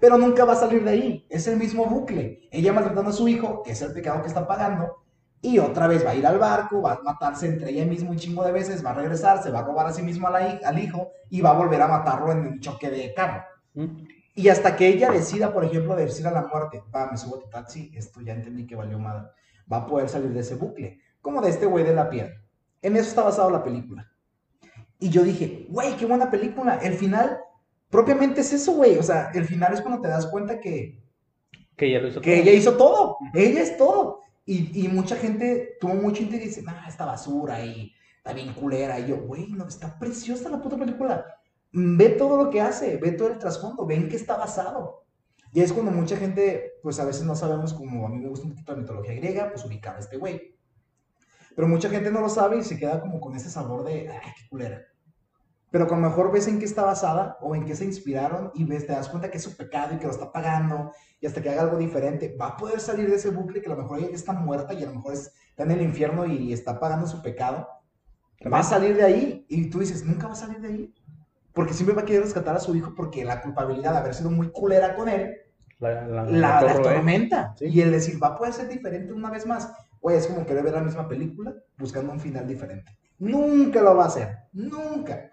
[0.00, 2.48] Pero nunca va a salir de ahí, es el mismo bucle.
[2.50, 4.96] Ella maltratando a su hijo, que es el pecado que está pagando,
[5.40, 8.16] y otra vez va a ir al barco, va a matarse entre ella misma un
[8.18, 10.48] chingo de veces, va a regresar, se va a robar a sí mismo a la
[10.48, 13.44] hi- al hijo y va a volver a matarlo en un choque de carro.
[13.74, 13.86] ¿Mm?
[14.34, 17.40] Y hasta que ella decida, por ejemplo, decir a la muerte, va, me subo a
[17.40, 19.28] tu taxi, esto ya entendí que valió madre,
[19.70, 22.34] va a poder salir de ese bucle, como de este güey de la piedra.
[22.82, 24.10] En eso está basado la película.
[24.98, 26.78] Y yo dije, güey, qué buena película.
[26.78, 27.38] El final,
[27.88, 28.98] propiamente es eso, güey.
[28.98, 31.02] O sea, el final es cuando te das cuenta que,
[31.76, 32.42] Que ella lo hizo que todo.
[32.42, 33.16] ella hizo todo.
[33.34, 34.20] Ella es todo.
[34.44, 38.52] Y, y mucha gente tuvo mucho interés y dice, nah, esta basura y está bien
[38.54, 38.98] culera.
[38.98, 41.24] Y yo, güey, no, está preciosa la puta película.
[41.72, 45.04] Ve todo lo que hace, ve todo el trasfondo, ve en qué está basado.
[45.58, 48.46] Y es cuando mucha gente, pues a veces no sabemos, como a mí me gusta
[48.46, 50.56] un poquito la mitología griega, pues ubicar a este güey.
[51.56, 54.20] Pero mucha gente no lo sabe y se queda como con ese sabor de, ay,
[54.36, 54.82] qué culera.
[55.72, 58.86] Pero con mejor ves en qué está basada o en qué se inspiraron y ves,
[58.86, 61.50] te das cuenta que es su pecado y que lo está pagando y hasta que
[61.50, 64.10] haga algo diferente, va a poder salir de ese bucle que a lo mejor ella
[64.14, 67.20] está muerta y a lo mejor es- está en el infierno y está pagando su
[67.20, 67.66] pecado.
[68.46, 70.94] Va a salir de ahí y tú dices, nunca va a salir de ahí.
[71.52, 74.30] Porque siempre va a querer rescatar a su hijo porque la culpabilidad de haber sido
[74.30, 75.34] muy culera con él
[75.80, 76.94] La, la, la, la corroe.
[76.94, 77.54] tormenta.
[77.56, 77.66] Sí.
[77.66, 79.72] Y el decir, va a poder ser diferente una vez más.
[80.00, 82.96] Güey, es como querer ver la misma película buscando un final diferente.
[83.18, 84.28] Nunca lo va a hacer.
[84.52, 85.30] Nunca.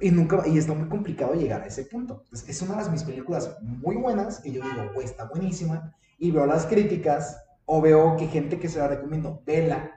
[0.00, 2.24] Y nunca va- y está muy complicado llegar a ese punto.
[2.32, 5.94] Es, es una de mis películas muy buenas que yo digo, güey, está buenísima.
[6.18, 9.90] Y veo las críticas o veo que gente que se la recomiendo, vela.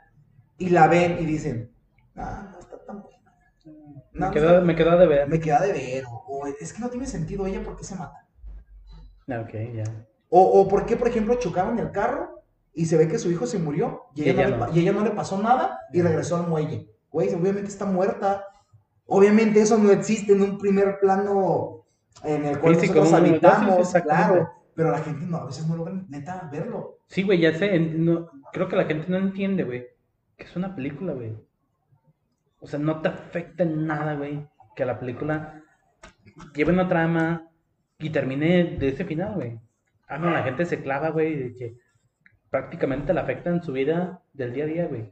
[0.57, 1.71] Y la ven y dicen,
[2.15, 3.17] ah, no está tan buena.
[4.13, 5.27] No, Me no está- me quedó de ver.
[5.27, 6.03] me queda de ver.
[6.07, 8.24] O, o es que no tiene sentido ella por qué se mata.
[9.29, 9.83] Ah, Ok, ya.
[10.29, 12.41] O, o por qué, por ejemplo, chocaron el carro
[12.73, 14.65] y se ve que su hijo se murió y ella, ella no, le, no.
[14.65, 16.89] pa- y ella no le pasó nada y regresó al muelle.
[17.11, 18.45] Güey, obviamente está muerta.
[19.05, 21.85] Obviamente eso no existe en un primer plano
[22.23, 24.51] en el cual Físico, nosotros habitamos, claro.
[24.73, 26.97] Pero la gente no, a veces no logra neta verlo.
[27.07, 27.79] Sí, güey, ya sé.
[27.79, 29.85] no- creo que la gente no entiende, güey.
[30.35, 31.33] Que es una película, güey.
[32.59, 34.45] O sea, no te afecta en nada, güey.
[34.75, 35.61] Que la película
[36.53, 37.47] lleve una trama
[38.05, 39.59] y termine de ese final, güey.
[40.07, 41.77] Ah, no, la gente se clava, güey, de que
[42.51, 45.11] prácticamente la afecta en su vida del día a día, güey.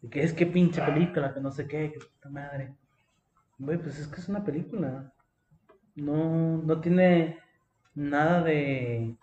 [0.00, 2.76] De que es que pinche película, que no sé qué, que puta madre.
[3.58, 5.12] Güey, pues es que es una película.
[5.96, 7.40] No, no tiene
[7.94, 9.16] nada de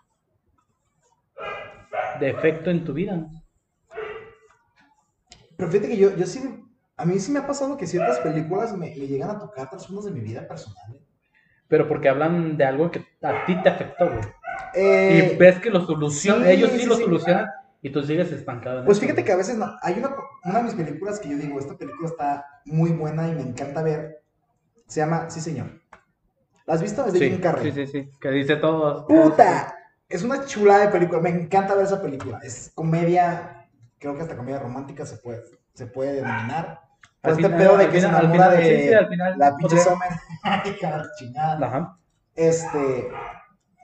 [2.20, 3.26] de efecto en tu vida.
[5.56, 6.40] Pero fíjate que yo, yo sí,
[6.96, 10.10] a mí sí me ha pasado que ciertas películas me, llegan a tocar trasfondos de
[10.10, 10.94] mi vida personal.
[10.94, 11.13] ¿eh?
[11.68, 14.20] Pero porque hablan de algo que a ti te afectó, güey.
[14.74, 17.46] Eh, y ves que lo solucionan, sí, ellos sí, sí, lo solucionan
[17.80, 19.72] Y tú sigues estancado en Pues fíjate que a veces no.
[19.82, 23.34] Hay una, una de mis películas que yo digo, esta película está muy buena y
[23.34, 24.22] me encanta ver.
[24.86, 25.66] Se llama Sí, señor.
[26.66, 27.04] ¿La has visto?
[27.06, 27.72] Es de Sí, Jim Carrey.
[27.72, 28.10] sí, sí, sí.
[28.20, 29.06] Que dice todo.
[29.06, 29.76] ¡Puta!
[30.08, 31.20] Es una chulada de película.
[31.20, 32.38] Me encanta ver esa película.
[32.42, 33.68] Es comedia.
[33.98, 35.42] Creo que hasta comedia romántica se puede,
[35.74, 36.80] se puede denominar.
[37.24, 39.08] Al este final- pedo de que se final- al enamora final- de sí, sí, al
[39.08, 40.08] final la pinche Summer.
[40.42, 41.66] Ay, cara, chingada.
[41.66, 41.98] Ajá.
[42.36, 43.08] Este,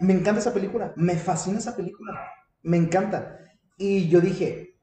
[0.00, 2.20] me encanta esa película, me fascina esa película,
[2.62, 3.38] me encanta.
[3.76, 4.74] Y yo dije,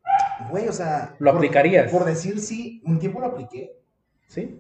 [0.50, 1.91] güey, o sea, ¿Lo por- aplicarías?
[1.91, 3.80] Por, decir sí, un tiempo lo apliqué.
[4.28, 4.60] Sí.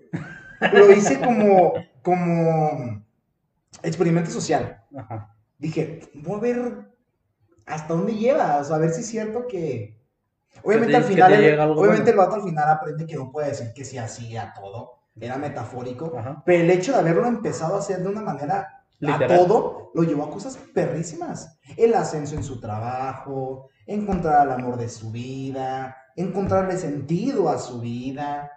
[0.73, 3.03] Lo hice como, como
[3.83, 4.81] experimento social.
[4.95, 5.35] Ajá.
[5.57, 6.73] Dije, voy a ver
[7.65, 9.96] hasta dónde lleva, o sea, a ver si es cierto que...
[10.63, 13.71] Obviamente te- al final, el- obviamente el vato al final aprende que no puede decir
[13.73, 16.41] que sí así a todo, era metafórico, Ajá.
[16.45, 19.31] pero el hecho de haberlo empezado a hacer de una manera Literal.
[19.31, 21.59] a todo, lo llevó a cosas perrísimas.
[21.75, 27.79] El ascenso en su trabajo, encontrar al amor de su vida, encontrarle sentido a su
[27.79, 28.51] vida,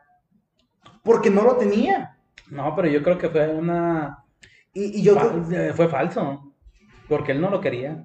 [1.05, 2.17] porque no lo tenía.
[2.51, 4.25] No, pero yo creo que fue una.
[4.73, 6.53] Y, y yo, fal- eh, Fue falso.
[7.09, 8.05] Porque él no lo quería.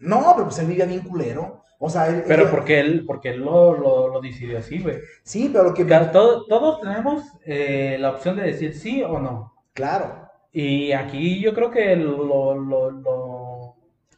[0.00, 1.62] no, pero pues él vivía bien culero.
[1.82, 4.98] O sea, él, Pero él- porque él, porque él lo, lo, lo decidió así, güey.
[5.22, 5.84] Sí, pero lo que...
[5.86, 9.54] Todo- todos tenemos eh, la opción de decir sí o no.
[9.72, 10.28] Claro.
[10.52, 13.76] Y aquí yo creo que lo, lo, lo,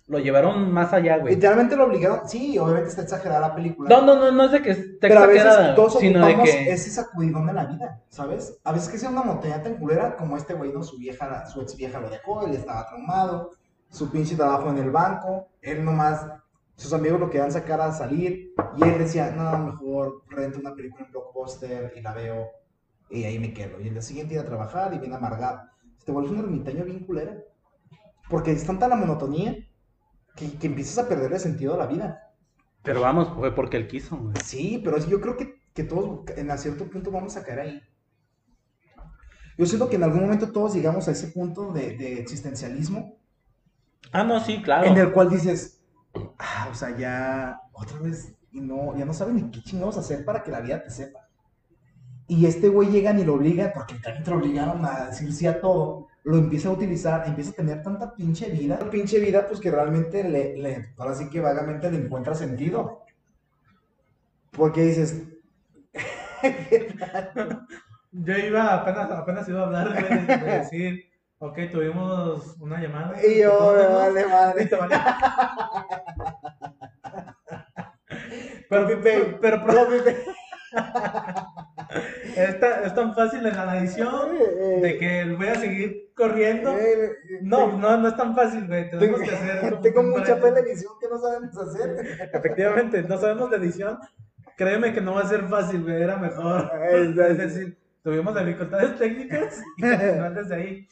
[0.09, 1.35] lo llevaron más allá, güey.
[1.37, 2.29] Literalmente lo obligaron.
[2.29, 3.89] Sí, obviamente está exagerada la película.
[3.89, 6.37] No, no, no, no es de que esté Pero a veces exagerada, todos sino de
[6.43, 6.73] que...
[6.73, 8.59] ese sacudidón de la vida, ¿sabes?
[8.65, 10.83] A veces que sea una montaña tan culera como este güey, ¿no?
[10.83, 13.51] Su vieja, su ex vieja lo dejó, él estaba traumado,
[13.89, 16.27] su pinche trabajo en el banco, él nomás,
[16.77, 21.05] sus amigos lo querían sacar a salir, y él decía, no, mejor rento una película
[21.05, 22.49] en Blockbuster y la veo,
[23.11, 23.81] y ahí me quedo.
[23.81, 25.63] Y el día siguiente ir a trabajar y bien amargado.
[26.05, 27.37] Te vuelves un ermitaño bien culera.
[28.29, 29.55] Porque es tanta la monotonía
[30.35, 32.33] que, que empiezas a perder el sentido de la vida.
[32.83, 34.35] Pero vamos, fue porque él quiso, güey.
[34.43, 37.83] Sí, pero yo creo que, que todos en a cierto punto vamos a caer ahí.
[39.59, 43.19] Yo siento que en algún momento todos llegamos a ese punto de, de existencialismo
[44.11, 44.87] Ah, no, sí, claro.
[44.87, 45.82] en el cual dices,
[46.39, 50.25] ah, o sea, ya otra vez, y no, ya no sabes ni qué chingados hacer
[50.25, 51.29] para que la vida te sepa.
[52.29, 55.47] Y este güey llega y lo obliga, porque también te lo obligaron a decir sí
[55.47, 59.61] a todo, lo empieza a utilizar, empieza a tener tanta pinche vida, pinche vida, pues
[59.61, 63.03] que realmente le, le ahora sí que vagamente le encuentra sentido.
[64.51, 65.23] Porque dices,
[68.13, 71.05] Yo iba apenas, apenas iba a hablar, de decir,
[71.43, 73.15] ok, tuvimos una llamada.
[73.27, 74.69] y yo, me vale madre.
[74.79, 74.95] vale.
[78.69, 80.25] Pero, pero, pero, Copy paste.
[82.37, 84.31] es, tan, fácil en la edición
[84.81, 86.75] de que voy a seguir corriendo.
[86.79, 87.11] Eh,
[87.43, 88.89] No, no, no es tan fácil, güey.
[88.89, 89.81] Tenemos Tengo, que hacer.
[89.83, 92.31] tengo mucha fe en la edición que no sabemos hacer.
[92.33, 93.99] Efectivamente, no sabemos de edición.
[94.57, 96.01] Créeme que no va a ser fácil, güey.
[96.03, 96.71] Era mejor.
[96.91, 100.89] Es decir, tuvimos dificultades técnicas y desde ahí.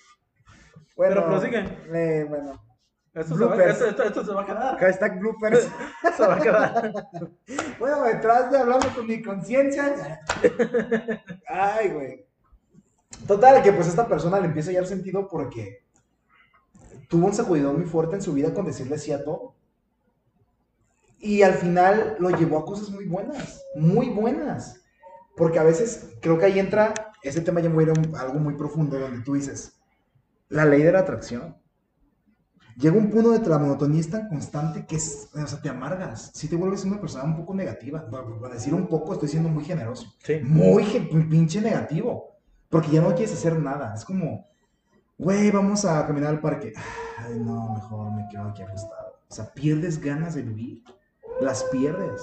[1.00, 1.58] Bueno, Pero prosigue.
[1.94, 2.62] eh, bueno,
[3.14, 3.72] Esto se, va, Bloopers.
[3.72, 4.76] esto, esto- esto se va a quedar.
[4.78, 5.66] hashtag bloopers.
[6.16, 6.92] Se va a quedar.
[7.78, 10.20] Bueno, detrás de hablando con mi conciencia.
[11.48, 12.26] Ay, güey.
[13.26, 15.86] Total, que pues esta persona le empieza a hallar sentido porque
[17.08, 19.54] tuvo un sacudidón muy fuerte en su vida con decirle sí a todo.
[21.18, 24.82] Y al final lo llevó a cosas muy buenas, muy buenas.
[25.34, 28.00] Porque a veces creo que ahí entra, ese tema ya me voy a ir a
[28.00, 29.79] un- algo muy profundo donde tú dices,
[30.50, 31.56] la ley de la atracción.
[32.76, 36.30] Llega un punto de la monotonía es tan constante que es, o sea, te amargas.
[36.34, 38.08] Si te vuelves una persona un poco negativa.
[38.08, 40.06] Para decir un poco, estoy siendo muy generoso.
[40.22, 40.40] Sí.
[40.42, 40.84] Muy
[41.28, 42.38] pinche negativo.
[42.68, 43.94] Porque ya no quieres hacer nada.
[43.94, 44.46] Es como,
[45.18, 46.72] güey, vamos a caminar al parque.
[47.18, 49.20] Ay, no, mejor me quedo aquí acostado.
[49.28, 50.82] O sea, pierdes ganas de vivir.
[51.40, 52.22] Las pierdes.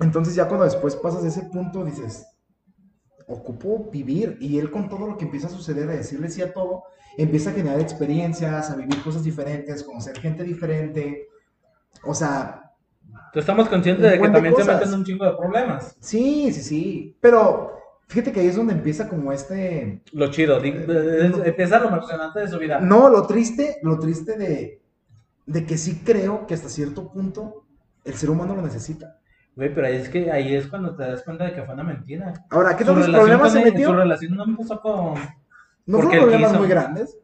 [0.00, 2.26] Entonces ya cuando después pasas ese punto dices,
[3.30, 4.36] ocupo vivir.
[4.40, 6.84] Y él con todo lo que empieza a suceder, a decirle sí a todo,
[7.16, 11.28] empieza a generar experiencias, a vivir cosas diferentes, conocer gente diferente.
[12.04, 12.56] O sea,
[13.34, 15.96] Estamos conscientes de que también se meten un chingo de problemas.
[16.00, 17.16] sí, sí, sí.
[17.20, 17.72] Pero
[18.08, 20.02] fíjate que ahí es donde empieza como este...
[20.12, 22.80] Lo chido, di- es- empieza lo emocionante de su vida.
[22.80, 24.80] No, lo triste, lo triste de,
[25.46, 27.64] de que sí creo que hasta cierto punto
[28.04, 29.19] el ser humano lo necesita.
[29.60, 32.32] Güey, pero es que ahí es cuando te das cuenta de que fue una mentira.
[32.48, 33.88] Ahora, ¿qué tantos problemas se metió?
[33.88, 35.16] Su relación no empezó con...
[35.84, 37.18] ¿No fueron problemas muy grandes?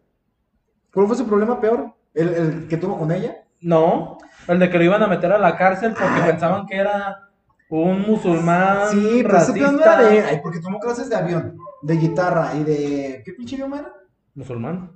[0.92, 1.94] ¿Cuál fue su problema peor?
[2.12, 3.36] ¿El, el que tuvo con ella?
[3.62, 4.18] No,
[4.48, 6.26] el de que lo iban a meter a la cárcel porque Ah.
[6.26, 7.30] pensaban que era
[7.70, 10.20] un musulmán Sí, pero ese pedo no era de.
[10.20, 13.22] Ay, porque tomó clases de avión, de guitarra y de...
[13.24, 13.94] ¿Qué pinche idioma era?
[14.34, 14.90] Musulmán.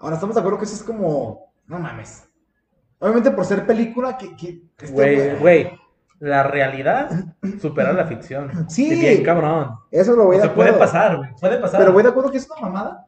[0.00, 1.52] Ahora, estamos de acuerdo que eso es como...
[1.68, 2.28] No mames.
[3.00, 4.36] Obviamente por ser película, que...
[4.36, 5.80] que este Güey, güey,
[6.20, 7.10] la realidad
[7.60, 8.68] supera la ficción.
[8.68, 8.90] Sí.
[8.90, 9.74] Bien cabrón.
[9.90, 11.30] Eso lo voy O de sea, puede pasar, güey.
[11.40, 11.80] Puede pasar.
[11.80, 13.06] Pero voy de acuerdo que es una mamada.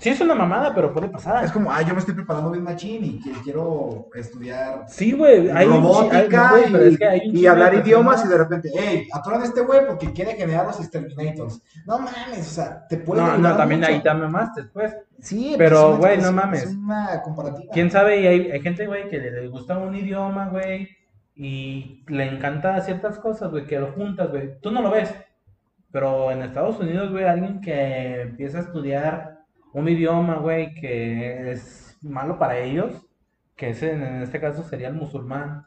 [0.00, 1.44] Sí es una mamada, pero puede pasar.
[1.44, 5.50] Es como, ah, yo me estoy preparando bien machín y que- quiero estudiar Sí, güey.
[5.50, 8.24] Hay un chi- robótica hay- y, es que hay un y chingo de hablar idiomas
[8.24, 11.60] y de repente, hey, atoran a este güey porque quiere generar los exterminators.
[11.86, 13.92] No mames, o sea, te puede No, no, también mucho.
[13.92, 14.96] ahí te mamaste, pues.
[15.20, 16.62] Sí, Pero, güey, no mames.
[16.64, 17.72] Es una comparativa.
[17.72, 20.88] Quién sabe, y hay, hay gente, güey, que le, le gusta un idioma, güey,
[21.34, 24.60] y le encanta ciertas cosas, güey, que lo juntas, güey.
[24.60, 25.12] Tú no lo ves,
[25.90, 29.37] pero en Estados Unidos, güey, alguien que empieza a estudiar
[29.78, 33.06] un idioma, güey, que es malo para ellos,
[33.56, 35.66] que es en, en este caso sería el musulmán,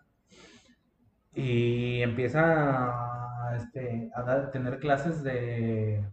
[1.34, 6.04] y empieza a, este, a dar- tener clases de,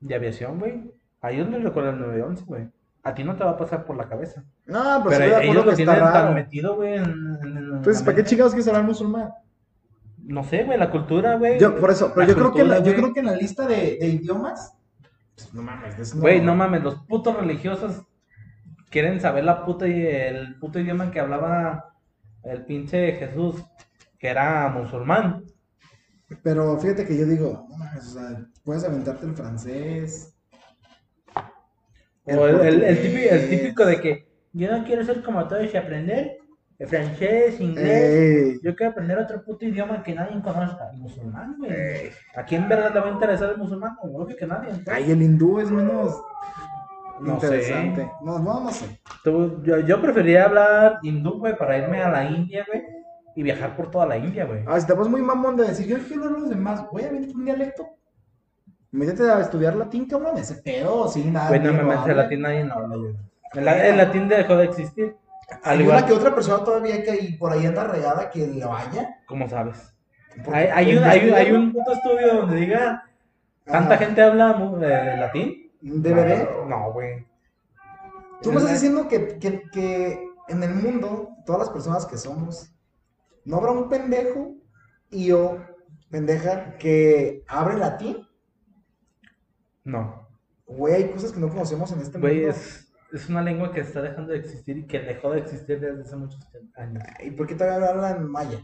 [0.00, 0.90] de aviación, güey.
[1.20, 2.68] Ahí es donde recuerda el 911, güey.
[3.04, 4.44] A ti no te va a pasar por la cabeza.
[4.66, 6.34] No, pero, Pero de ellos lo que está tienen tan raro.
[6.34, 9.30] metido, güey, en, en- en Entonces, la ¿para qué chingados quieres hablar musulmán?
[10.24, 11.58] No sé, güey, la cultura, güey.
[11.58, 13.66] Yo, por eso, pero yo creo, que cultura, la, yo creo que en la lista
[13.66, 14.81] de, de idiomas, pues,
[15.52, 18.02] no mames, es Güey, no mames, los putos religiosos
[18.90, 21.94] quieren saber la puta, el puto idioma que hablaba
[22.44, 23.62] el pinche Jesús,
[24.18, 25.44] que era musulmán.
[26.42, 30.34] Pero fíjate que yo digo, no mames, o sea, puedes aventarte el francés.
[32.24, 33.50] O el, el- el típico, el portugués.
[33.50, 36.38] típico de que yo no quiero ser como todos y aprender
[36.86, 37.86] francés, inglés.
[38.54, 40.90] Ey, Yo quiero aprender otro puto idioma que nadie conozca.
[40.92, 41.70] El musulmán, güey.
[41.72, 42.10] ey.
[42.36, 43.96] ¿A quién verga le va a interesar el musulmán?
[44.02, 44.70] Obvio que nadie.
[44.70, 44.94] entonces.
[44.94, 46.20] Ay, el hindú es menos
[47.20, 47.46] No sé.
[47.46, 48.10] interesante.
[48.22, 49.00] No, no, no sé.
[49.24, 52.82] Tú- yo, yo preferiría hablar hindú, güey, para irme a la India, güey,
[53.36, 54.62] y viajar por toda la India, güey.
[54.66, 57.10] Ah, si te vas muy mamón de decir, yo quiero hablar los demás, voy a
[57.12, 57.86] ver un dialecto.
[58.90, 61.48] Métete a estudiar latín, cabrón, ese pedo, sí, nada.
[61.48, 63.14] Güey, no me metes latín, nadie no habla, güey.
[63.54, 65.16] El, la- el latín dejó de existir.
[65.62, 68.68] Al igual, una que otra persona todavía que hay por ahí anda regada que lo
[68.68, 69.16] vaya.
[69.26, 69.92] ¿cómo sabes?
[70.50, 73.04] Hay, hay, un, hay, un- hay un puto estudio donde diga,
[73.64, 75.72] ¿tanta gente habla eh, latín?
[75.82, 76.48] ¿Un DVD?
[76.68, 77.26] No, güey.
[78.40, 82.72] Tú me estás diciendo que, que, que en el mundo, todas las personas que somos,
[83.44, 84.54] no habrá un pendejo
[85.10, 85.58] y yo,
[86.10, 88.26] pendeja, que abre latín.
[89.84, 90.28] No.
[90.66, 92.50] Güey, hay cosas que no conocemos en este Güey, mundo.
[92.50, 96.02] es, es una lengua que está dejando de existir y que dejó de existir desde
[96.02, 96.40] hace muchos
[96.76, 97.02] años.
[97.22, 98.58] ¿Y por qué te hablan maya?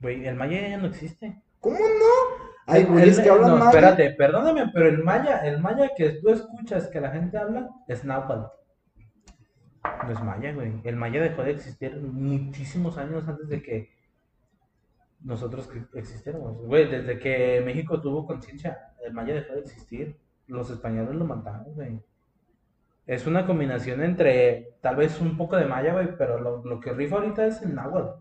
[0.00, 1.40] Güey, el maya ya no existe.
[1.60, 2.44] ¿Cómo no?
[2.66, 3.70] Hay güeyes que hablan no, maya.
[3.70, 8.04] espérate, perdóname, pero el maya, el maya que tú escuchas que la gente habla es
[8.04, 8.46] náhuatl.
[10.06, 10.80] No es maya, güey.
[10.82, 13.90] El maya dejó de existir muchísimos años antes de que
[15.20, 16.58] nosotros existiéramos.
[16.58, 20.18] Güey, desde que México tuvo conciencia, el maya dejó de existir.
[20.48, 22.00] Los españoles lo mataron, güey.
[23.06, 26.92] Es una combinación entre tal vez un poco de maya, güey, pero lo, lo que
[26.92, 28.20] rifa ahorita es el náhuatl,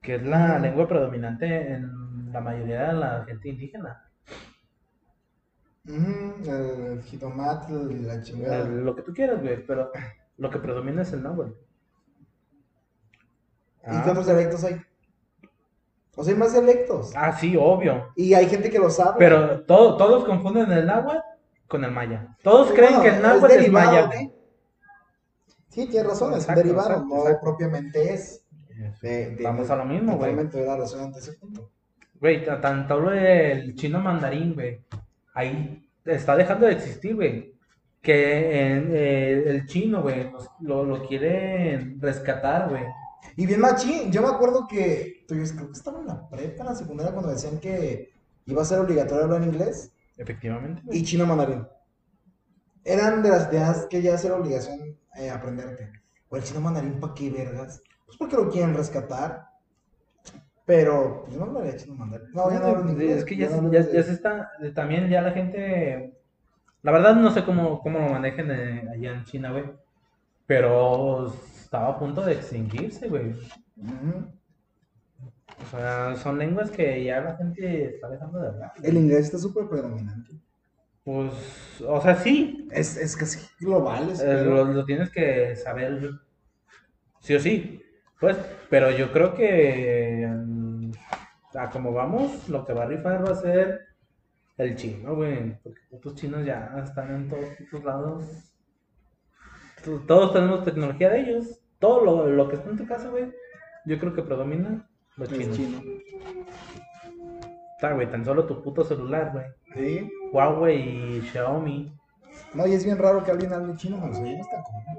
[0.00, 4.04] que es la lengua predominante en la mayoría de la gente indígena.
[5.86, 8.58] Ujú, el jitomate y la chingada.
[8.62, 9.90] El- lo que tú quieras, güey, pero
[10.38, 11.52] lo que predomina es el náhuatl.
[13.90, 14.80] ¿Y qué otros dialectos hay?
[16.14, 17.12] O sea, hay más dialectos.
[17.16, 18.08] Ah, sí, obvio.
[18.16, 19.14] Y hay gente que lo sabe.
[19.18, 21.20] Pero todo- todos confunden el náhuatl
[21.68, 22.36] con el maya.
[22.42, 24.10] Todos creen que el náhuatl es, derivado maya.
[25.68, 27.40] Sí, tienes razón, es Exacto, un derivado, exacto, no exacto.
[27.42, 28.44] propiamente es.
[29.02, 30.30] De- de- Vamos a lo mismo, güey.
[30.30, 31.70] Totalmente la razón ante ese punto.
[32.20, 34.80] Güey, ta- tanto hablo del chino mandarín, güey.
[35.34, 37.54] Ahí está dejando de existir, güey.
[38.00, 42.84] Que en, eh, el chino, güey, lo, lo quieren rescatar, güey.
[43.36, 46.74] Y bien machín, yo me acuerdo que, creo que estaba en la prepa, en la
[46.74, 48.10] secundaria, cuando decían que
[48.46, 51.66] iba a ser obligatorio hablar inglés Efectivamente, y chino mandarín.
[52.84, 55.92] Eran de las ideas que ya era obligación eh, aprenderte.
[56.28, 57.82] O el chino mandarín, ¿para qué vergas?
[58.04, 59.46] Pues porque lo quieren rescatar.
[60.66, 62.28] Pero, pues yo no hablaría chino mandarín.
[62.32, 63.18] No, ya no hablo inglés.
[63.18, 66.18] Es que ya, ya, ya se está, también ya la gente,
[66.82, 69.64] la verdad no sé cómo, cómo lo manejen eh, allá en China, güey,
[70.46, 73.30] pero estaba a punto de extinguirse, güey.
[73.76, 74.37] Ujú.
[75.62, 78.72] O sea, son lenguas que ya la gente está dejando de hablar.
[78.82, 80.32] El inglés está súper predominante.
[81.04, 81.32] Pues,
[81.86, 84.10] o sea, sí, Es, es casi global.
[84.10, 86.10] ese eh, lo, lo tienes que saber
[87.20, 87.82] sí o sí,
[88.20, 88.36] pues,
[88.70, 90.90] pero yo creo que mm,
[91.54, 93.80] a como vamos, lo que va a rifar va a ser
[94.58, 98.24] el chino, güey, porque putos chinos ya están en todos putos lados.
[99.84, 103.32] To- Todos tenemos tecnología de ellos, todo lo, lo que está en tu casa, güey,
[103.86, 104.87] yo creo que predomina
[105.18, 105.56] los Es chinos.
[105.82, 105.82] chino.
[107.76, 109.44] Está, güey, tan solo tu puto celular, güey.
[109.74, 110.10] Sí.
[110.32, 111.92] Huawei y Xiaomi.
[112.54, 114.98] No, y es bien raro que alguien hable chino, no es tan común.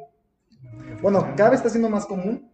[1.02, 2.50] Bueno, cada vez está siendo más común,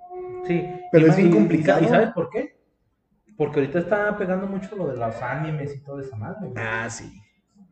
[0.48, 0.64] Sí.
[0.92, 1.84] Pero y es bien complicado.
[1.84, 2.56] ¿Y sabes por qué?
[3.36, 6.54] Porque ahorita está pegando mucho lo de los animes y todo esa madre, güey.
[6.64, 7.12] Ah, sí.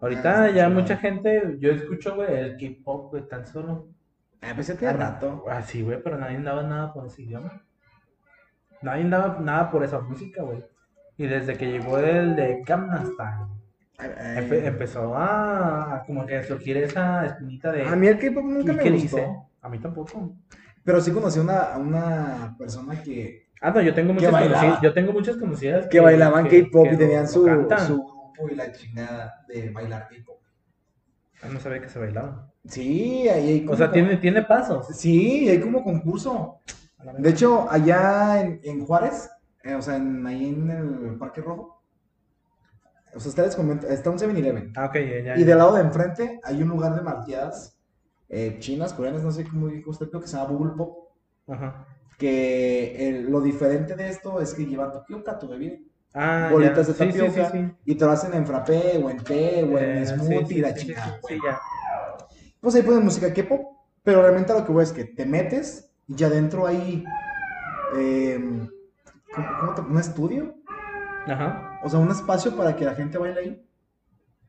[0.01, 0.73] Ahorita Ah, ya sí.
[0.73, 3.87] mucha gente, yo escucho, güey, el K-pop, güey, tan solo.
[4.41, 5.45] Ah, pues ya tiene rato.
[5.47, 7.63] Ah, sí, güey, pero nadie daba nada por ese idioma.
[8.83, 10.63] Nadie daba nada por esa música, güey.
[11.17, 12.63] Y desde que llegó el de
[13.97, 17.83] Ay, empe- empezó a, a como que surgir esa espinita de...
[17.85, 19.17] A mí el K-pop nunca ¿y me gustó.
[19.17, 19.27] dice?
[19.61, 20.35] A mí tampoco.
[20.83, 24.93] Pero sí conocí a una, una persona que, Ah, no, yo tengo muchas conocidas, yo
[24.93, 29.69] tengo muchas conocidas que bailaban K-pop y tenían su, su grupo y la chingada de
[29.69, 30.39] bailar K-pop.
[31.41, 32.51] Ah, no sabía que se bailaba.
[32.67, 34.87] Sí, ahí hay como O sea, tiene, tiene pasos.
[34.87, 36.59] Sí, hay como concurso.
[37.17, 39.29] De hecho, allá en, en Juárez,
[39.63, 41.81] eh, o sea, en- ahí en el Parque Rojo,
[43.15, 43.45] o sea, está,
[43.93, 44.73] está un 7-Eleven.
[44.75, 45.37] Ah, ok, ya, ya.
[45.37, 47.77] Y del lado de enfrente hay un lugar de malteadas
[48.29, 51.09] eh, chinas, coreanas, no sé cómo dijo usted, creo que se llama Bubble Pop.
[51.47, 51.85] Ajá.
[52.17, 55.77] Que el- lo diferente de esto es que lleva tapioca, tu bebida.
[56.15, 57.05] Ah, Bolitas de ya.
[57.05, 57.51] Sí, sí, tapioca.
[57.51, 57.71] sí.
[57.85, 60.87] Y te lo hacen en frappé, o en té, o en Eh, smoothie, la sí,
[61.27, 61.59] sí, ya.
[62.59, 63.61] Pues ahí ponen música K-pop,
[64.03, 67.03] pero realmente lo que voy es que te metes y adentro hay.
[69.35, 70.55] ¿cómo, cómo te- ¿Un estudio?
[71.27, 71.79] Ajá.
[71.83, 73.67] O sea, un espacio para que la gente baile ahí.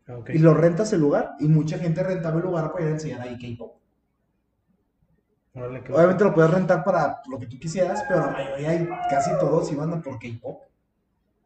[0.09, 0.31] Ok.
[0.31, 1.33] Y lo rentas el lugar.
[1.41, 3.77] Y mucha gente rentaba el lugar para ir a enseñar ahí K-pop.
[5.57, 9.71] Obviamente lo puedes rentar para lo que tú quisieras, pero la mayoría, y casi todos
[9.71, 10.62] iban por K-pop.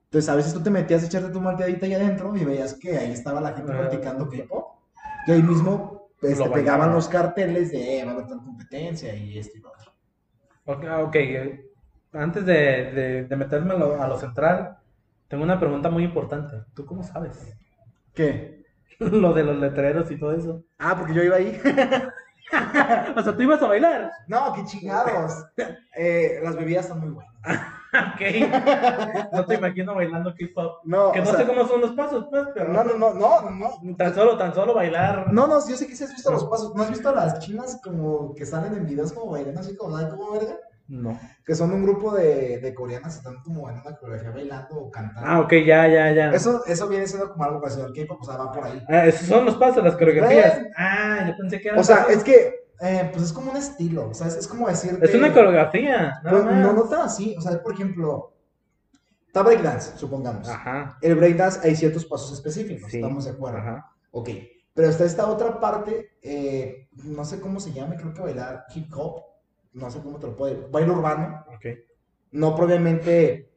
[0.05, 2.97] Entonces, a veces tú te metías a echarte tu malteadita ahí adentro y veías que
[2.97, 3.79] ahí estaba la gente Ah.
[3.81, 4.79] practicando K-pop.
[5.27, 9.15] Y ahí mismo este, Lo pegaban los carteles de eh, va a haber tal competencia
[9.15, 9.78] y esto y lo.
[10.69, 11.65] Ok, ah, eh,
[12.13, 12.53] Antes de,
[12.93, 14.77] de, de meterme a lo, a lo central,
[15.27, 16.57] tengo una pregunta muy importante.
[16.75, 17.57] ¿Tú cómo sabes?
[18.13, 18.65] ¿Qué?
[18.99, 20.63] lo de los letreros y todo eso.
[20.79, 21.59] Ah, porque yo iba ahí.
[23.15, 24.11] O sea, tú ibas a bailar.
[24.27, 25.45] no, qué chingados.
[26.01, 27.35] Eh, las bebidas están muy buenas.
[28.15, 29.33] Ok.
[29.33, 30.81] No te imagino bailando K-pop.
[30.85, 32.73] No, Que no sea, sé cómo son los pasos, pues, pero.
[32.73, 33.97] no, no, no, no, no.
[33.97, 35.33] Tan solo, tan solo bailar.
[35.33, 36.75] No, no, yo sé que sí has visto los pasos.
[36.75, 39.97] ¿No has visto a las chinas como que salen en videos como bailando así como,
[39.97, 40.57] ¿sabes cómo verga?
[40.89, 41.19] No.
[41.45, 44.91] Que son un grupo de, de coreanas que están como en una coreografía bailando o
[44.91, 45.29] cantando.
[45.31, 46.31] Ah, ok, ya, ya, ya.
[46.31, 48.83] Eso, eso viene siendo como algo parecido al K-pop, o sea, va por ahí.
[48.89, 50.61] Ah, esos son los pasos, las coreografías.
[50.77, 52.13] Ah, yo pensé que eran O sea, pasos.
[52.13, 55.05] es que, eh, pues es como un estilo, o sea, es, como decirte...
[55.05, 56.21] Es una coreografía.
[56.23, 58.33] nada Pues, no, no tan así, o sea, por ejemplo,
[59.27, 60.49] está breakdance, supongamos.
[60.49, 60.97] Ajá.
[61.03, 62.99] El breakdance hay ciertos pasos específicos, Sí.
[62.99, 63.59] estamos de acuerdo.
[63.59, 63.91] Ajá.
[64.13, 64.31] Ok,
[64.75, 68.93] pero está esta otra parte, eh, no sé cómo se llama, creo que bailar hip
[68.97, 69.23] hop,
[69.73, 71.67] no sé cómo te lo puedo baile urbano, Ok.
[72.33, 73.51] no propiamente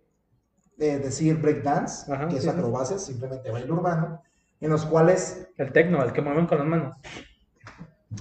[0.80, 2.49] eh, decir breakdance, Ajá, que es sí.
[2.49, 4.22] acrobacias, simplemente baile urbano,
[4.59, 6.97] en los cuales, El tecno, el que mueven con las manos.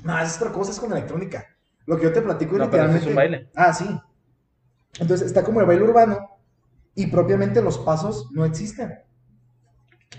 [0.05, 1.47] No, es otra cosa, es con electrónica.
[1.87, 3.05] Lo que yo te platico No, pero literalmente...
[3.05, 3.51] es un baile.
[3.55, 3.87] Ah, sí.
[4.99, 6.19] Entonces está como el baile urbano
[6.95, 8.99] y propiamente los pasos no existen.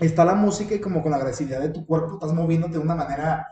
[0.00, 2.94] Está la música y como con la agresividad de tu cuerpo estás moviéndote de una
[2.94, 3.46] manera,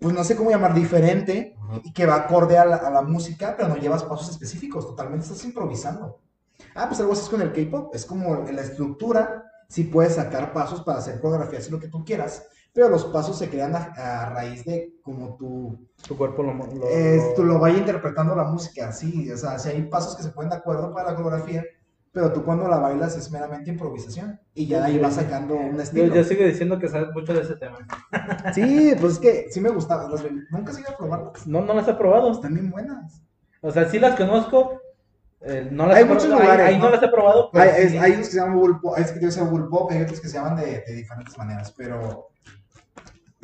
[0.00, 3.54] pues no sé cómo llamar, diferente y que va acorde a la, a la música,
[3.56, 6.20] pero no llevas pasos específicos, totalmente estás improvisando.
[6.74, 10.14] Ah, pues algo así es con el K-pop, es como en la estructura, sí puedes
[10.14, 13.74] sacar pasos para hacer coreografías y lo que tú quieras, pero los pasos se crean
[13.76, 16.52] a, a raíz de como tu, Tu cuerpo lo.
[16.54, 20.24] lo, es, tú lo vaya interpretando la música, sí, o sea, si hay pasos que
[20.24, 21.62] se ponen de acuerdo para la coreografía,
[22.10, 25.76] pero tú cuando la bailas es meramente improvisación y ya de ahí vas sacando un
[25.76, 26.14] Yo, estilo.
[26.14, 27.78] yo sigo diciendo que sabes mucho de ese tema.
[28.54, 31.74] Sí, pues es que sí me gustaba, las- nunca se iba a probarlas, No, no
[31.74, 32.32] las he probado.
[32.32, 33.22] están bien buenas.
[33.60, 34.80] O sea, sí las conozco.
[35.40, 36.90] eh, no las Hay he muchos lugares, Ahí, no ¿no?
[36.90, 37.50] las he probado.
[37.52, 37.96] pero Hay, sí.
[37.96, 40.02] es- hay unos que se llaman Bull Pop, hay que se llaman Bull Pop, hay
[40.02, 42.28] otros que se llaman de, de diferentes maneras, pero,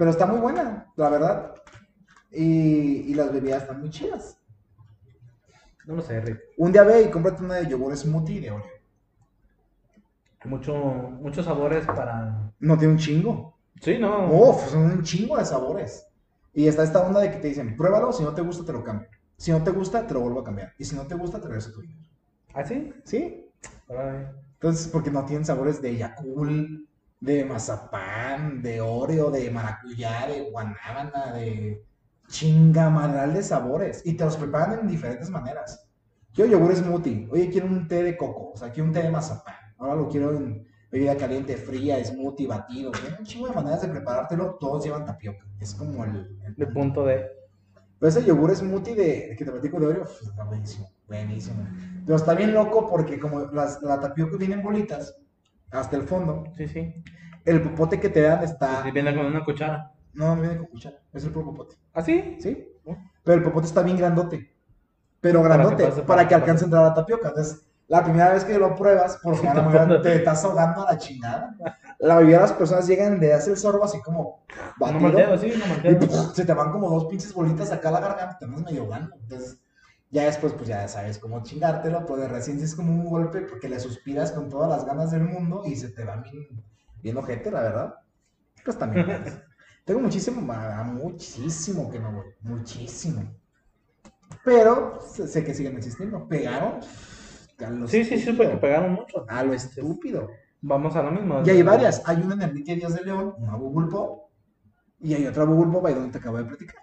[0.01, 1.55] pero está muy buena, la verdad.
[2.31, 4.39] Y, y las bebidas están muy chidas.
[5.85, 6.41] No lo sé, Rick.
[6.57, 8.67] Un día ve y cómprate una de yogur smoothie de Oreo.
[10.47, 12.51] Mucho, muchos sabores para.
[12.61, 13.59] No tiene un chingo.
[13.79, 14.33] Sí, no.
[14.33, 16.07] Uf, son un chingo de sabores.
[16.55, 18.83] Y está esta onda de que te dicen, pruébalo, si no te gusta te lo
[18.83, 19.07] cambio.
[19.37, 20.73] Si no te gusta, te lo vuelvo a cambiar.
[20.79, 22.01] Y si no te gusta, te regreso tu dinero.
[22.55, 22.91] ¿Ah, sí?
[23.05, 23.51] ¿Sí?
[24.55, 26.89] Entonces, porque no tienen sabores de Yakul,
[27.21, 31.85] de mazapán, de Oreo, de maracuyá, de guanábana, de
[32.29, 34.03] chingamadral de sabores.
[34.05, 35.87] Y te los preparan en diferentes maneras.
[36.33, 37.29] Quiero yogur smoothie.
[37.31, 38.53] Oye, quiero un té de coco.
[38.53, 39.57] O sea, quiero un té de mazapán.
[39.79, 42.91] Ahora lo quiero en bebida caliente, fría, smoothie, batido.
[42.93, 44.57] Tienen un chingo de maneras de preparártelo.
[44.59, 45.47] Todos llevan tapioca.
[45.59, 46.39] Es como el...
[46.47, 47.27] el De punto de.
[47.99, 51.67] pero ese yogur smoothie de, que te platico de Oreo, pues, está buenísimo, buenísimo.
[52.07, 55.17] Pero está bien loco porque como las, la tapioca viene en bolitas
[55.71, 56.95] hasta el fondo, Sí, sí.
[57.45, 58.85] el popote que te dan está...
[58.87, 59.93] Y viene con una cuchara.
[60.13, 62.37] No, no viene con cuchara, es el puro popote, ¿Ah, sí?
[62.41, 62.67] ¿sí?
[63.23, 64.53] Pero el popote está bien grandote.
[65.21, 67.29] pero Para que grandote, para, que alcance a entrar a la tapioca.
[67.29, 71.55] Entonces, la primera vez que lo pruebas, por general, te estás ahogando a la chingada.
[71.99, 75.39] La mayoría de las personas llegan, le das el sorbo así como No batido, malteo,
[75.39, 75.99] sí, no y malteo.
[75.99, 78.83] puf, se te van como dos pinches bolitas acá a la garganta, te andas medio
[78.83, 79.15] ahogando.
[79.21, 79.61] Entonces,
[80.11, 83.69] ya después, pues ya sabes cómo chingártelo, pues de recién es como un golpe porque
[83.69, 86.47] le suspiras con todas las ganas del mundo y se te va bien,
[87.03, 87.95] bien ojete, la verdad.
[88.65, 89.07] Pues también.
[89.85, 93.23] Tengo muchísimo, ma- muchísimo que no voy, muchísimo.
[94.45, 96.27] Pero sé, que siguen existiendo.
[96.29, 96.81] Pegaron.
[97.65, 99.25] a lo Sí, sí, sí, pegaron mucho.
[99.29, 100.29] A lo estúpido.
[100.63, 101.43] Vamos a lo mismo.
[101.45, 102.03] Y hay varias.
[102.07, 103.59] Hay una en Enrique Díaz de León, una
[103.89, 104.29] Pop,
[105.01, 106.77] y hay otra Pop ahí donde te acabo de platicar.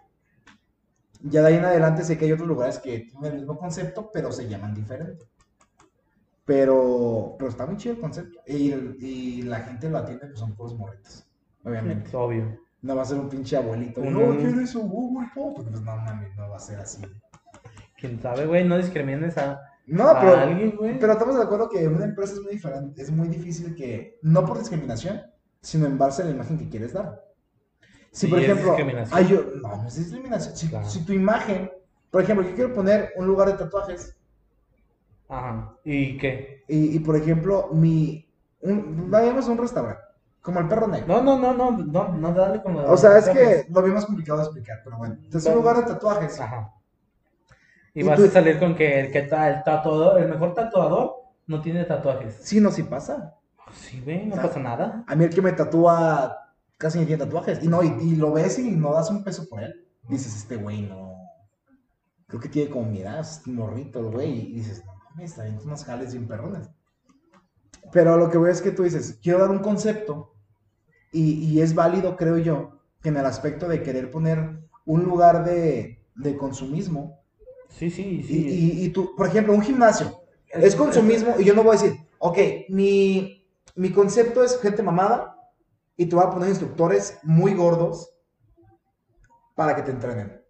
[1.21, 4.09] Ya de ahí en adelante sé que hay otros lugares que tienen el mismo concepto,
[4.13, 5.25] pero se llaman diferente.
[6.45, 8.39] Pero, pero está muy chido el concepto.
[8.47, 11.25] Y, y la gente lo atiende, pues son puros morritos.
[11.63, 12.07] Obviamente.
[12.07, 12.57] Es obvio.
[12.81, 14.01] No va a ser un pinche abuelito.
[14.01, 15.55] Un- No, ¿quieres su Google Pop?
[15.57, 17.01] Pues no mames, no va a ser así.
[17.99, 20.97] Quién sabe, güey, no discrimines a, No, a pero, alguien, güey.
[20.99, 23.01] pero estamos de acuerdo que una empresa es muy diferente.
[23.01, 25.21] Es muy difícil que, no por discriminación,
[25.61, 27.25] sino en base a la imagen que quieres dar.
[28.11, 28.75] Si, Sí, por es ejemplo,
[29.11, 30.55] hay yo- no, no es discriminación.
[30.55, 30.89] Si, Claro.
[30.89, 31.71] si tu imagen,
[32.09, 34.15] por ejemplo, yo quiero poner un lugar de tatuajes
[35.29, 35.73] Ajá.
[35.83, 36.63] ¿Y qué?
[36.67, 38.27] y, y, por ejemplo, mi,
[38.61, 40.01] un, vayamos a un restaurante,
[40.41, 41.07] como el perro negro.
[41.07, 42.79] No, no, no, no, no, no dale como.
[42.83, 45.15] O sea, es que lo vi más complicado de explicar, pero bueno.
[45.21, 46.39] Entonces, un lugar de tatuajes.
[46.39, 46.73] Ajá.
[47.93, 50.53] Y, Y vas tú- a salir con que el que ta- el tatuador, el mejor
[50.53, 52.37] tatuador no tiene tatuajes.
[52.41, 53.33] Sí, no, sí pasa.
[53.73, 55.03] Sí, güey, no pasa nada.
[55.07, 56.46] A mí el que me tatúa
[56.77, 57.63] casi ni tiene tatuajes.
[57.63, 59.87] Y no, y, y lo ves y no das un peso por él.
[60.07, 61.15] Dices, este güey no.
[62.27, 64.51] Creo que tiene como mi edad, es un morrito el güey.
[64.51, 66.69] Y dices, no mames, está bien unos jales bien perrones.
[67.91, 70.33] Pero lo que voy es que tú dices, quiero dar un concepto.
[71.11, 75.45] Y, y es válido, creo yo, que en el aspecto de querer poner un lugar
[75.45, 77.21] de, de consumismo.
[77.69, 78.47] Sí, sí, sí.
[78.47, 80.21] y, y tú, por ejemplo, un gimnasio.
[80.49, 82.37] Es consumismo y yo no voy a decir, ok,
[82.69, 85.36] mi, mi concepto es gente mamada
[85.97, 88.13] y te voy a poner instructores muy gordos
[89.55, 90.41] para que te entrenen.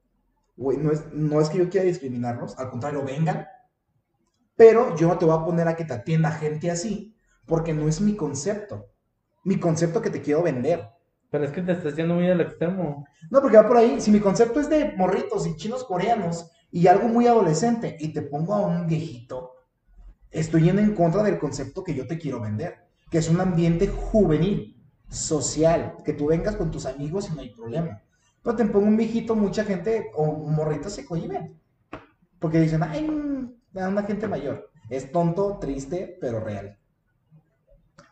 [0.58, 3.48] Güey, no es, no es que yo quiera discriminarlos, al contrario, vengan,
[4.58, 7.88] pero yo no te voy a poner a que te atienda gente así porque no
[7.88, 8.92] es mi concepto.
[9.44, 10.90] Mi concepto que te quiero vender.
[11.30, 13.06] Pero es que te estás yendo muy al extremo.
[13.30, 14.02] No, porque va por ahí.
[14.02, 18.22] Si mi concepto es de morritos y chinos coreanos y algo muy adolescente y te
[18.24, 19.54] pongo a un viejito,
[20.32, 23.88] estoy yendo en contra del concepto que yo te quiero vender, que es un ambiente
[23.88, 24.77] juvenil,
[25.10, 28.02] social, que tú vengas con tus amigos y no hay problema.
[28.44, 31.60] Pero te pongo un viejito, mucha gente o un morrito se cohiben.
[32.40, 34.70] Porque dicen, ay, mm, una gente mayor.
[34.90, 36.78] Es tonto, triste, pero real.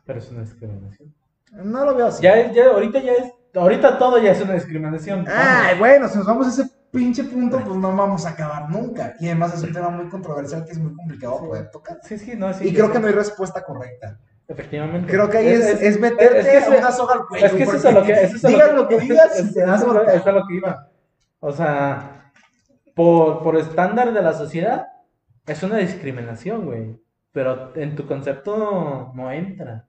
[0.06, 1.14] Pero es una discriminación.
[1.52, 2.24] No lo veo así.
[2.24, 3.32] Ya, ya, ahorita ya es.
[3.54, 5.26] Ahorita todo ya es una discriminación.
[5.28, 9.16] Ay, bueno, si nos vamos a ese pinche punto, pues no vamos a acabar nunca.
[9.20, 11.46] Y además es un tema muy controversial que es muy complicado Sí.
[11.48, 12.00] poder tocar.
[12.04, 12.68] Sí, sí, no, sí.
[12.68, 14.20] y creo que no hay respuesta correcta.
[14.48, 15.12] Efectivamente.
[15.12, 17.46] Creo que ahí es, es, meterte es que eso- una soga al cuello.
[17.48, 18.12] Es que eso es a lo que.
[18.14, 20.16] Eso es digas lo que digas, es, te das eso- golpe.
[20.16, 20.90] es a lo que iba.
[21.40, 22.32] O sea,
[22.94, 24.88] por, por estándar de la sociedad,
[25.48, 27.00] es una discriminación, güey.
[27.32, 29.88] Pero en tu concepto no entra.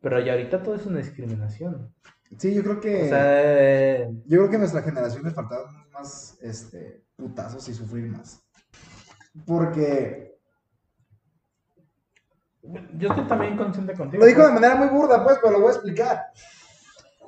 [0.00, 1.94] Pero ya ahorita todo es una discriminación.
[2.38, 3.02] Sí, yo creo que.
[3.04, 7.74] O sea, eh, yo creo que a nuestra generación le faltaban más este, putazos y
[7.74, 8.42] sufrir más.
[9.46, 10.31] Porque.
[12.62, 14.20] Yo estoy también consciente contigo.
[14.20, 14.54] Lo dijo de pues.
[14.60, 16.26] manera muy burda, pues, pero lo voy a explicar.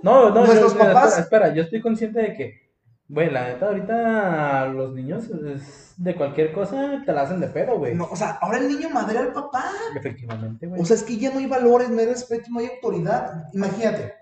[0.02, 2.60] No, no, Nuestros yo- espera, papás- Espera, yo estoy consciente de que,
[3.08, 7.78] güey, la neta, ahorita los niños es de cualquier cosa te la hacen de pedo,
[7.78, 7.94] güey.
[7.94, 9.64] No, o sea, ahora el niño madre al papá.
[9.96, 10.80] Efectivamente, güey.
[10.80, 13.44] O sea, es que ya no hay valores, no hay respeto, no hay autoridad.
[13.52, 14.14] Imagínate.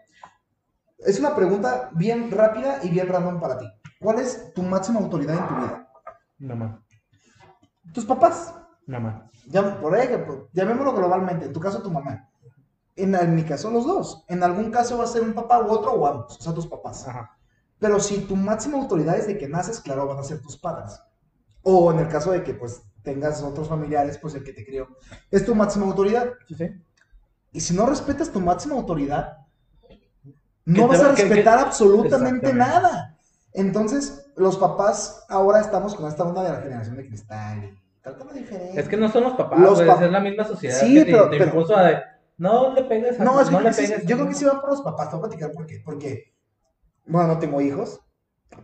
[0.98, 3.66] Es una pregunta bien rápida y bien random para ti.
[4.00, 5.88] ¿Cuál es tu máxima autoridad en tu vida?
[6.38, 6.82] Mamá,
[7.92, 8.54] Tus papás.
[8.86, 9.30] Mamá.
[9.48, 11.46] Ya, por ejemplo, llamémoslo globalmente.
[11.46, 12.28] En tu caso, tu mamá.
[12.96, 14.24] En, en mi caso, los dos.
[14.28, 16.38] En algún caso va a ser un papá u otro o ambos.
[16.38, 17.06] O sea, tus papás.
[17.08, 17.36] Ajá.
[17.78, 21.00] Pero si tu máxima autoridad es de que naces, claro, van a ser tus padres.
[21.62, 24.88] O en el caso de que, pues, tengas otros familiares, pues el que te crió.
[25.30, 26.30] Es tu máxima autoridad.
[26.48, 26.70] Sí, sí.
[27.52, 29.38] Y si no respetas tu máxima autoridad,
[29.88, 33.18] ¿Qué no vas va- a respetar absolutamente nada.
[33.52, 38.32] Entonces, los papás ahora estamos con esta onda de la generación de cristal y trátalo
[38.32, 38.80] diferente.
[38.80, 41.30] Es que no son los papás, Los es la misma sociedad Sí, que te, pero-
[41.30, 42.02] te pero- impuso a
[42.38, 44.06] no le pegues a No, es que no yo le creo que sí- pegues.
[44.08, 45.80] yo creo que sí van por los papás, te voy a platicar por qué.
[45.84, 46.34] Porque,
[47.06, 48.00] bueno, no tengo hijos,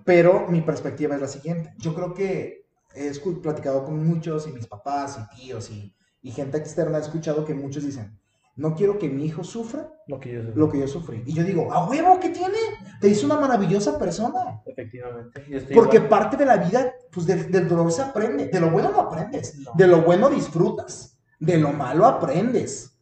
[0.04, 1.72] pero mi perspectiva es la siguiente.
[1.78, 3.12] Yo creo que he
[3.42, 7.54] platicado con muchos y mis papás y tíos y, y gente externa, he escuchado que
[7.54, 8.17] muchos dicen,
[8.58, 10.52] No quiero que mi hijo sufra Lo que yo sé.
[10.54, 11.22] lo que yo sufrí.
[11.24, 12.58] Y yo digo, ¿a huevo qué tiene?
[13.00, 14.60] Te hizo una maravillosa persona.
[14.66, 15.44] Efectivamente.
[15.72, 16.08] Porque igual.
[16.08, 18.48] parte de la vida, pues del, del dolor se aprende.
[18.48, 19.56] De lo bueno no aprendes.
[19.58, 19.70] No.
[19.76, 21.16] De lo bueno disfrutas.
[21.38, 22.98] De lo malo aprendes.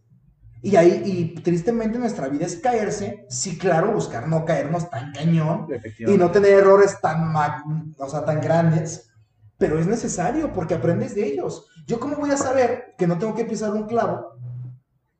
[0.62, 3.24] Y ahí, y tristemente nuestra vida es caerse.
[3.30, 5.68] Sí, claro, buscar no caernos tan cañón.
[6.00, 7.62] Y no tener errores tan, mag-
[7.98, 9.10] o sea, tan grandes.
[9.58, 11.66] Pero es necesario porque aprendes de ellos.
[11.86, 14.32] Yo cómo voy a saber que no tengo que pisar un clavo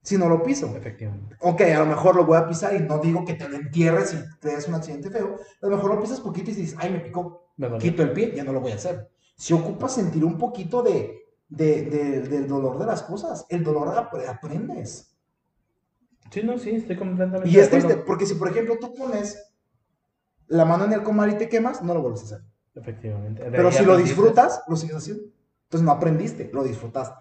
[0.06, 0.72] si no lo piso.
[0.76, 1.36] Efectivamente.
[1.40, 4.14] Ok, a lo mejor lo voy a pisar y no digo que te lo entierres
[4.14, 5.36] y te des un accidente feo.
[5.60, 8.32] A lo mejor lo pisas poquito y dices, ay, me picó, Me quito el pie,
[8.34, 9.08] ya no lo voy a hacer.
[9.36, 13.88] Si ocupas sentir un poquito de, de- de- del dolor de las cosas, el dolor
[13.88, 15.12] apre- aprendes.
[16.30, 19.52] Sí, no, sí, estoy completamente Y es triste, porque si por ejemplo tú pones
[20.48, 22.40] la mano en el comal y te quemas, no lo vuelves a hacer.
[22.76, 23.42] Efectivamente.
[23.50, 25.24] Pero si lo disfrutas, lo sigues haciendo.
[25.64, 27.16] Entonces no aprendiste, lo disfrutaste.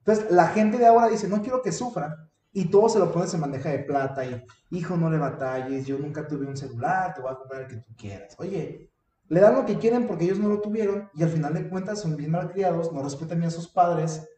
[0.00, 2.28] Entonces la gente de ahora dice, no quiero que sufra.
[2.52, 5.98] Y todo se lo pones en bandeja de plata y, hijo, no le batalles, yo
[5.98, 8.34] nunca tuve un celular, te voy a comprar el que tú quieras.
[8.38, 8.90] Oye,
[9.28, 12.00] le dan lo que quieren porque ellos no lo tuvieron y al final de cuentas
[12.00, 14.28] son bien malcriados, no respetan ni a sus padres.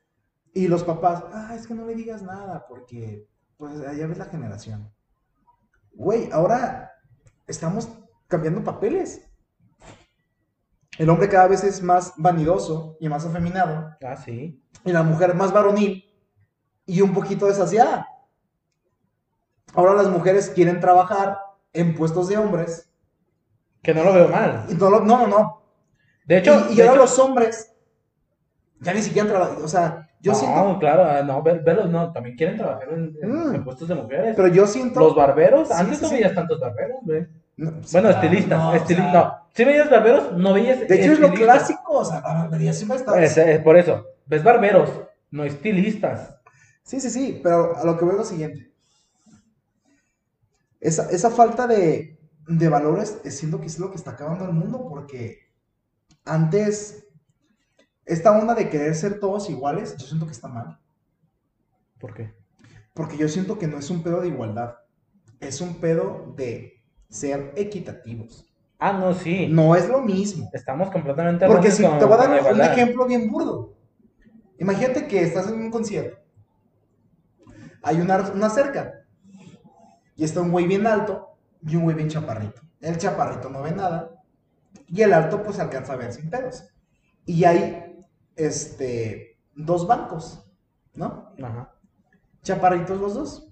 [0.53, 4.27] Y los papás, ah, es que no le digas nada porque, pues, allá ves la
[4.27, 4.93] generación.
[5.95, 6.93] Güey, ahora
[7.47, 7.89] estamos
[8.29, 9.32] cambiando papeles.
[11.03, 14.63] El hombre cada vez es más vanidoso y más afeminado, Ah, sí.
[14.85, 16.05] y la mujer más varonil
[16.87, 18.07] y un poquito desasiada.
[19.75, 21.39] Ahora las mujeres quieren trabajar
[21.73, 22.89] en puestos de hombres.
[23.83, 24.65] Que no lo veo mal.
[24.69, 25.63] Y no, lo- no, no, no.
[26.25, 27.75] De hecho, y y de ahora hecho- los hombres
[28.79, 29.57] ya ni siquiera trabajan.
[29.65, 30.79] O sea, yo no, siento.
[30.79, 33.55] claro, ah, no, verlos no, también quieren trabajar en, en- Mm.
[33.57, 34.37] en puestos de mujeres.
[34.37, 35.01] Pero yo siento.
[35.01, 36.15] Los barberos, Sí, antes sí, no sí.
[36.15, 37.27] veías tantos barberos, güey.
[37.57, 39.49] No, Bueno, estilistas, no, o estilistas, sea, no.
[39.55, 41.35] Si veías barberos, no veías De hecho, es lo estilistas.
[41.35, 41.93] clásico.
[41.99, 43.23] O sea, la barbería siempre está.
[43.23, 44.91] Es, es por eso, ves barberos,
[45.31, 46.37] no estilistas.
[46.83, 48.73] Sí, sí, sí, pero a lo que veo es lo siguiente.
[50.81, 54.53] Esa, esa falta de, de valores es siento que es lo que está acabando el
[54.53, 55.39] mundo, porque
[56.25, 57.07] antes,
[58.07, 60.81] esta onda de querer ser todos iguales, yo siento que está mal.
[61.99, 62.35] ¿Por qué?
[62.95, 64.77] Porque yo siento que no es un pedo de igualdad,
[65.41, 66.82] es un pedo de
[67.13, 68.49] ser equitativos.
[68.79, 69.47] Ah, no, sí.
[69.49, 70.51] No es lo mismo.
[70.53, 73.75] Estamos completamente Porque si con- te voy a dar un ejemplo bien burdo.
[74.59, 76.19] Imagínate que estás en un concierto.
[77.83, 79.05] Hay una, una cerca.
[80.17, 81.37] Y está un güey bien alto
[81.67, 82.63] y un güey bien chaparrito.
[82.81, 84.11] El chaparrito no ve nada.
[84.89, 86.65] Y el alto pues alcanza a ver sin pedos.
[87.25, 88.05] Y hay
[88.37, 90.45] este, dos bancos,
[90.95, 91.33] ¿no?
[91.43, 91.75] Ajá.
[92.43, 93.52] Chaparritos los dos.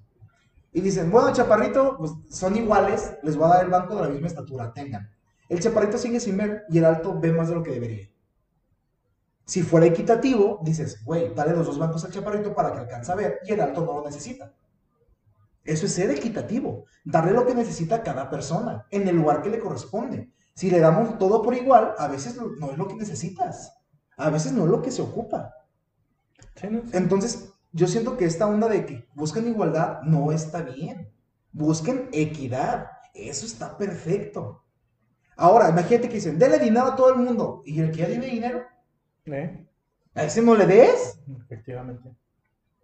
[0.72, 4.08] Y dicen, bueno, chaparrito, pues son iguales, les voy a dar el banco de la
[4.08, 5.10] misma estatura, tengan.
[5.48, 8.08] El chaparrito sigue sin ver y el alto ve más de lo que debería.
[9.44, 13.16] Si fuera equitativo, dices, güey, dale los dos bancos al chaparrito para que alcance a
[13.16, 14.54] ver y el alto no lo necesita.
[15.64, 19.50] Eso es ser equitativo, darle lo que necesita a cada persona en el lugar que
[19.50, 20.30] le corresponde.
[20.54, 23.72] Si le damos todo por igual, a veces no es lo que necesitas,
[24.16, 25.52] a veces no es lo que se ocupa.
[26.92, 31.10] Entonces, yo siento que esta onda de que buscan igualdad no está bien.
[31.52, 32.88] Busquen equidad.
[33.14, 34.64] Eso está perfecto.
[35.36, 37.62] Ahora, imagínate que dicen, dele dinero a todo el mundo.
[37.64, 38.62] Y el que ya tiene dinero,
[39.26, 39.66] ¿Eh?
[40.14, 41.18] a ese no le des.
[41.44, 42.14] Efectivamente.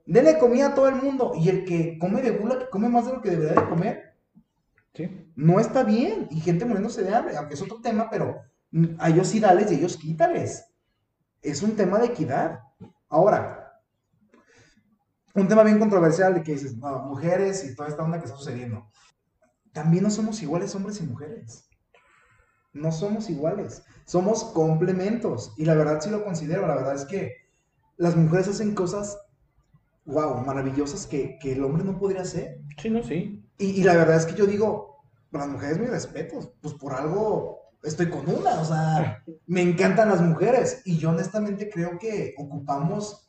[0.07, 1.33] Dele comida a todo el mundo.
[1.37, 4.15] Y el que come de gula, que come más de lo que debería de comer,
[4.95, 5.31] Sí.
[5.35, 6.29] no está bien.
[6.31, 8.41] Y gente muriéndose de hambre, aunque es otro tema, pero
[8.99, 10.73] a ellos sí dales y a ellos quítales.
[11.43, 12.61] Es un tema de equidad.
[13.09, 13.66] Ahora,
[15.37, 18.37] un tema bien controversial de que dices, no, mujeres y toda esta onda que está
[18.37, 18.91] sucediendo.
[19.73, 21.69] También no somos iguales hombres y mujeres.
[22.73, 23.85] No somos iguales.
[24.07, 25.53] Somos complementos.
[25.59, 26.67] Y la verdad sí lo considero.
[26.67, 27.35] La verdad es que
[27.99, 29.19] las mujeres hacen cosas,
[30.07, 32.61] wow, maravillosas que, que el hombre no podría hacer.
[32.81, 33.47] Sí, no, sí.
[33.59, 37.61] Y, y la verdad es que yo digo, las mujeres, mis respetos, pues por algo
[37.83, 43.26] estoy con una, o sea, me encantan las mujeres y yo honestamente creo que ocupamos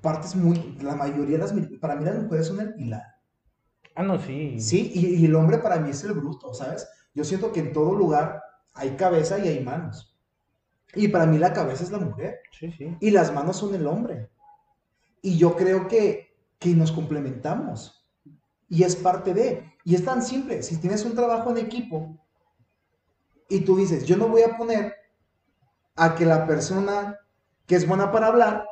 [0.00, 3.02] partes muy, la mayoría de las, para mí las mujeres son el pilar,
[3.94, 4.58] Ah, no, sí.
[4.58, 4.90] ¿sí?
[4.94, 6.88] Y, y el hombre para mí es el bruto, ¿sabes?
[7.14, 10.18] Yo siento que en todo lugar hay cabeza y hay manos.
[10.94, 12.96] Y para mí la cabeza es la mujer Sí, sí.
[13.00, 14.30] y las manos son el hombre.
[15.20, 18.08] Y yo creo que, que nos complementamos.
[18.68, 19.72] Y es parte de.
[19.84, 20.62] Y es tan simple.
[20.62, 22.18] Si tienes un trabajo en equipo
[23.48, 24.94] y tú dices, yo no voy a poner
[25.96, 27.18] a que la persona
[27.66, 28.66] que es buena para hablar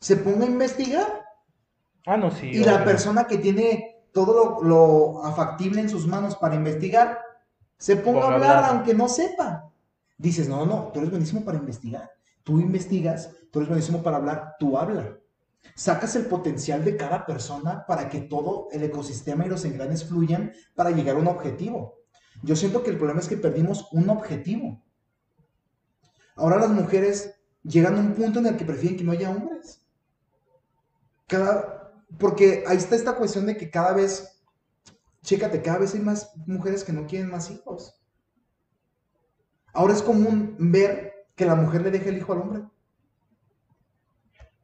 [0.00, 1.24] se ponga a investigar
[2.06, 2.48] Ah, no, sí.
[2.48, 7.18] y la persona que tiene todo lo, lo afactible en sus manos para investigar
[7.78, 8.70] se ponga a hablar hablar.
[8.70, 9.70] aunque no sepa.
[10.16, 12.10] Dices, no, no, tú eres buenísimo para investigar.
[12.44, 15.18] Tú investigas, tú eres buenísimo para hablar, tú habla.
[15.74, 20.52] Sacas el potencial de cada persona para que todo el ecosistema y los engranes fluyan
[20.74, 21.96] para llegar a un objetivo.
[22.42, 24.82] Yo siento que el problema es que perdimos un objetivo.
[26.36, 29.83] Ahora las mujeres llegan a un punto en el que prefieren que no haya hombres.
[31.26, 34.42] Cada, porque ahí está esta cuestión de que cada vez,
[35.22, 38.00] chécate, cada vez hay más mujeres que no quieren más hijos.
[39.74, 42.62] Ahora es común ver que la mujer le deja el hijo al hombre.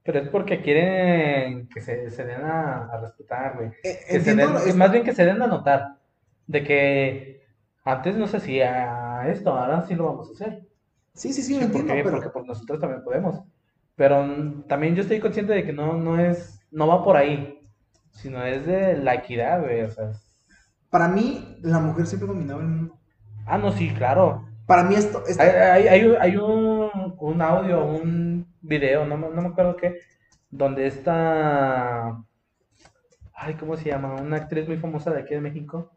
[0.02, 3.70] Pero es porque quieren que se, se den a, a respetar, güey.
[3.82, 5.98] Eh, es- más bien que se den a notar
[6.46, 7.42] de que
[7.84, 10.66] antes no se hacía esto, ahora sí lo vamos a hacer.
[11.14, 12.02] Sí, sí, sí, Sí, ¿por entiendo, qué?
[12.02, 13.40] pero Porque pues, nosotros también podemos.
[14.00, 14.24] Pero
[14.66, 17.60] también yo estoy consciente de que no, no es, no va por ahí,
[18.12, 19.82] sino es de la equidad, güey.
[19.82, 20.12] O sea,
[20.88, 22.98] para mí la mujer siempre dominaba el mundo.
[23.44, 24.48] ah, no, sí, claro.
[24.64, 29.18] Para mí esto, esto- Hay, hay, hay un- hay un, un audio, un video, no,
[29.18, 29.98] me- no me acuerdo qué,
[30.50, 32.16] donde está,
[33.34, 34.14] ay, ¿cómo se llama?
[34.14, 35.92] Una actriz muy famosa de aquí de México,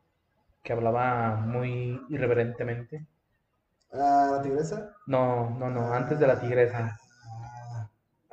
[0.61, 3.05] que hablaba muy irreverentemente.
[3.93, 6.97] la tigresa, No, no, no, antes de la tigresa.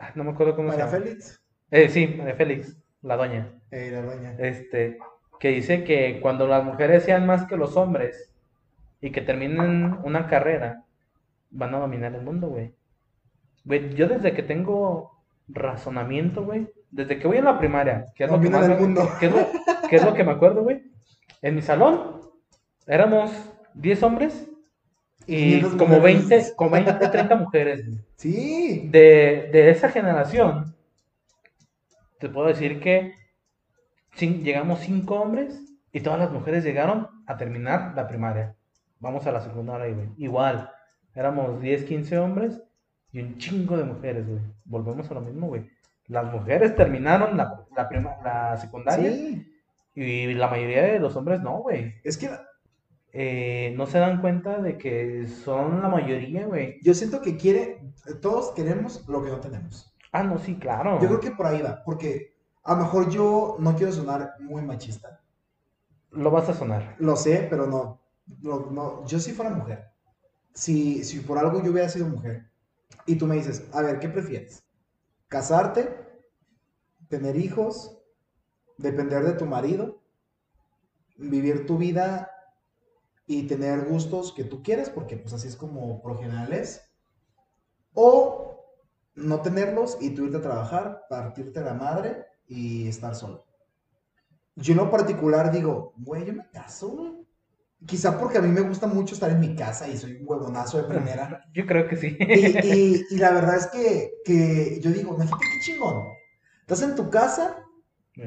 [0.01, 1.05] Ah, No me acuerdo cómo se María llama.
[1.05, 1.41] Félix,
[1.71, 3.53] Eh, sí, María Félix, la doña.
[3.71, 4.35] eh, la doña.
[4.39, 4.99] Este,
[5.39, 8.35] que dice que cuando las mujeres sean más que los hombres
[9.01, 10.85] y que terminen una carrera,
[11.51, 12.75] van a dominar el mundo, güey.
[13.65, 15.13] Güey, yo desde que tengo
[15.49, 19.03] razonamiento, güey, desde que voy en la primaria, que es lo que más me- mundo.
[19.21, 20.83] es lo, que es lo que me acuerdo, güey.
[21.43, 22.21] En mi salón
[22.87, 23.31] éramos
[23.75, 24.49] 10 hombres
[25.31, 26.29] y 500 como mujeres.
[26.29, 27.85] 20, como 20, 30 mujeres.
[28.17, 30.75] Sí, De, de esa generación,
[32.19, 33.15] te puedo decir que
[34.19, 35.61] llegamos cinco hombres
[35.93, 38.55] y todas las mujeres llegaron a terminar la primaria.
[38.99, 40.09] Vamos a la secundaria, güey.
[40.19, 40.71] Igual,
[41.15, 42.61] éramos 10, 15 hombres
[43.13, 44.41] y un chingo de mujeres, güey.
[44.65, 45.69] Volvemos a lo mismo, güey.
[46.07, 49.47] Las mujeres terminaron la, la, prima- la secundaria sí.
[49.95, 51.95] y la mayoría de los hombres no, güey.
[52.05, 52.29] Es que
[53.13, 56.79] Eh, no se dan cuenta de que son la mayoría, güey.
[56.83, 57.83] yo siento que quiere,
[58.23, 59.93] todos queremos lo que no tenemos.
[60.13, 61.01] Ah, no, sí, claro.
[61.01, 64.63] Yo creo que por ahí va, porque a lo mejor yo no quiero sonar muy
[64.63, 65.21] machista.
[66.11, 66.97] Lo vas a sonar.
[66.99, 68.01] Lo sé, pero no.
[68.43, 69.07] no, no.
[69.07, 69.91] Yo si fuera mujer,
[70.55, 72.51] si, si por algo yo hubiera sido mujer,
[73.07, 74.63] y tú me dices, a ver, ¿qué prefieres?
[75.29, 75.97] ¿Casarte?
[77.09, 77.99] ¿Tener hijos?
[78.79, 80.01] ¿Depender de tu marido?
[81.17, 82.31] ¿Vivir tu vida
[83.33, 84.91] y tener gustos que tú quieres?
[84.91, 86.81] Porque pues así es como por lo general es.
[87.95, 88.65] O
[89.15, 93.47] no tenerlos y tú irte a trabajar, partirte la madre y estar solo.
[94.57, 97.13] Yo en lo particular digo, güey, yo me caso, güey.
[97.87, 100.79] Quizá porque a mí me gusta mucho estar en mi casa y soy un huevonazo
[100.79, 101.45] de primera.
[101.55, 102.17] Yo creo que sí.
[102.19, 106.05] Y, y- y la verdad es que, que yo digo, imagínate qué chingón.
[106.61, 107.65] Estás en tu casa,
[108.15, 108.23] Sí.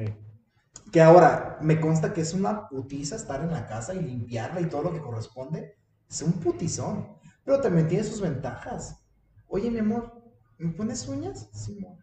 [0.92, 4.68] Que ahora me consta que es una putiza estar en la casa y limpiarla y
[4.68, 5.76] todo lo que corresponde.
[6.08, 7.16] Es un putizón.
[7.44, 9.04] Pero también tiene sus ventajas.
[9.48, 10.22] Oye, mi amor,
[10.58, 11.48] ¿me pones uñas?
[11.52, 11.98] Sí, amor.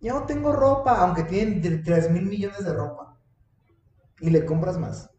[0.00, 3.16] Ya no tengo ropa, aunque tienen de 3 mil millones de ropa.
[4.20, 5.10] Y le compras más.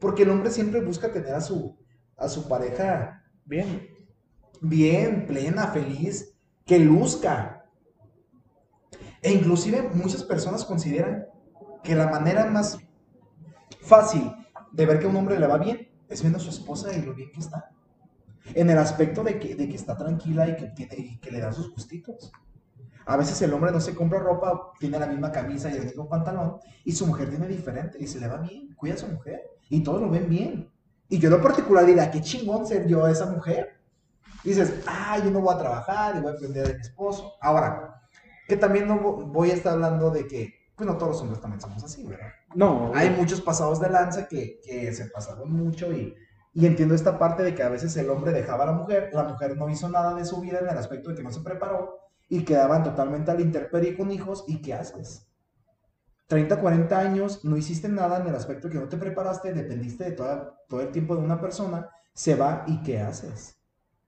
[0.00, 1.78] Porque el hombre siempre busca tener a su,
[2.16, 3.88] a su pareja Bien.
[4.60, 6.34] bien, plena, feliz,
[6.66, 7.70] que luzca.
[9.22, 11.26] E inclusive muchas personas consideran
[11.82, 12.78] que la manera más
[13.80, 14.32] fácil
[14.70, 17.02] de ver que a un hombre le va bien es viendo a su esposa y
[17.02, 17.70] lo bien que está.
[18.54, 21.40] En el aspecto de que, de que está tranquila y que, tiene, y que le
[21.40, 22.32] dan sus gustitos.
[23.06, 26.08] A veces el hombre no se compra ropa, tiene la misma camisa y el mismo
[26.08, 29.42] pantalón, y su mujer tiene diferente, y se le va bien, cuida a su mujer,
[29.68, 30.70] y todos lo ven bien.
[31.08, 33.80] Y yo en particular diría, qué chingón ser yo esa mujer.
[34.44, 37.34] Dices, ah, yo no voy a trabajar y voy a aprender de mi esposo.
[37.40, 38.02] Ahora,
[38.46, 41.40] que también no vo- voy a estar hablando de que, pues no todos los hombres
[41.40, 42.28] también somos así, ¿verdad?
[42.54, 46.14] No, Hay muchos pasados de lanza que, que se pasaron mucho y,
[46.52, 49.22] y entiendo esta parte de que a veces el hombre dejaba a la mujer, la
[49.22, 52.00] mujer no hizo nada de su vida en el aspecto de que no se preparó
[52.28, 55.28] y quedaban totalmente al interperie con hijos y ¿qué haces?
[56.26, 60.04] 30, 40 años, no hiciste nada en el aspecto de que no te preparaste, dependiste
[60.04, 63.56] de toda, todo el tiempo de una persona, se va y ¿qué haces?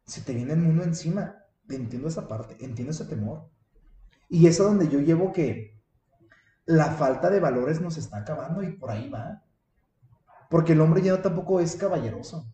[0.06, 1.36] Se te viene el mundo encima.
[1.68, 3.48] Entiendo esa parte, entiendo ese temor.
[4.28, 5.73] Y es a donde yo llevo que
[6.66, 9.42] la falta de valores nos está acabando y por ahí va.
[10.48, 12.46] Porque el hombre ya tampoco es caballeroso.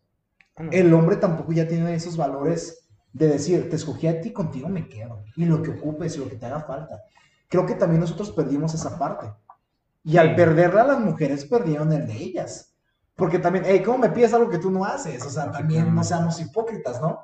[0.57, 0.73] Ah, no.
[0.73, 4.89] El hombre tampoco ya tiene esos valores de decir, te escogí a ti, contigo me
[4.89, 5.25] quedo.
[5.37, 7.03] Y lo que ocupes y lo que te haga falta.
[7.49, 9.33] Creo que también nosotros perdimos esa parte.
[10.03, 12.75] Y al perderla, las mujeres perdieron el de ellas.
[13.17, 15.25] Porque también, hey, ¿cómo me pides algo que tú no haces?
[15.27, 17.21] O sea, también no seamos hipócritas, ¿no?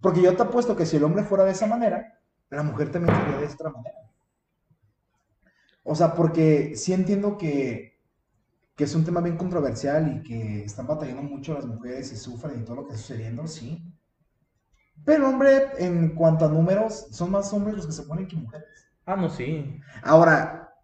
[0.00, 2.18] Porque yo te apuesto que si el hombre fuera de esa manera,
[2.48, 3.98] la mujer también sería de otra manera.
[5.86, 7.98] O sea, porque sí entiendo que,
[8.76, 12.60] que es un tema bien controversial y que están batallando mucho las mujeres y sufren
[12.62, 13.82] y todo lo que está sucediendo, sí.
[15.04, 18.66] Pero, hombre, en cuanto a números, son más hombres los que se ponen que mujeres.
[19.06, 19.78] Ah, no, sí.
[20.02, 20.74] Ahora,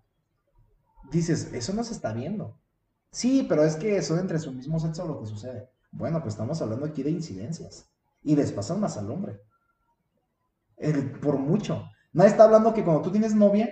[1.11, 2.59] dices, eso no se está viendo.
[3.13, 5.71] Sí, pero es que son entre su mismo sexo lo que sucede.
[5.93, 7.91] Bueno, pues estamos hablando aquí de incidencias.
[8.23, 9.41] Y les pasan más al hombre.
[10.77, 11.85] El- por mucho.
[12.13, 13.71] Nadie está hablando que cuando tú tienes novia,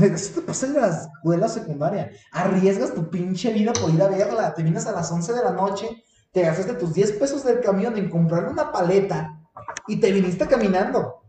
[0.00, 2.10] eso te pasa en la escuela secundaria.
[2.32, 4.54] Arriesgas tu pinche vida por ir a verla.
[4.54, 7.96] Te vienes a las 11 de la noche, te gastaste tus 10 pesos del camión
[7.98, 9.38] en comprarle una paleta
[9.86, 11.20] y te viniste caminando.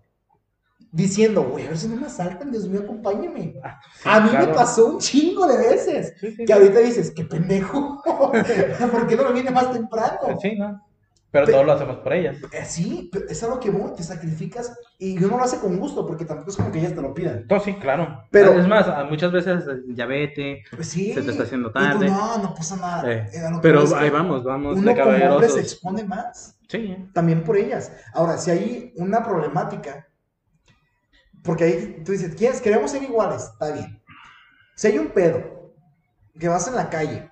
[0.91, 3.53] Diciendo, güey, a ver si no me asaltan, Dios mío, acompáñame.
[3.95, 6.13] Sí, A mí me pasó un chingo de veces.
[6.21, 8.01] Sí, sí, Que ahorita dices, qué pendejo.
[8.91, 10.19] ¿Por qué no me viene más temprano?
[10.39, 10.79] Sí, ¿no?
[11.33, 12.37] Pero Pe- todo lo hacemos por ellas.
[12.51, 16.05] Eh, Sí, pero es algo que voy, te sacrificas y uno lo hace con gusto
[16.05, 17.47] porque tampoco es como que ellas te lo pidan.
[17.49, 18.23] No, sí, claro.
[18.29, 20.63] Pero- es más, muchas veces eh, ya vete.
[20.75, 21.11] Pues sí.
[21.11, 22.07] Se te está haciendo tú, tarde.
[22.07, 23.11] no, no pasa nada.
[23.11, 26.59] Eh, Eh, Pero que ahí vamos, vamos Uno de como hombre se expone más.
[26.69, 27.91] Sí, También por ellas.
[28.13, 30.07] Ahora, si hay una problemática,
[31.43, 32.61] porque ahí tú dices, ¿quieres?
[32.61, 33.49] Queremos ser iguales.
[33.53, 34.01] Está bien.
[34.75, 35.73] Si hay un pedo
[36.39, 37.29] que vas en la calle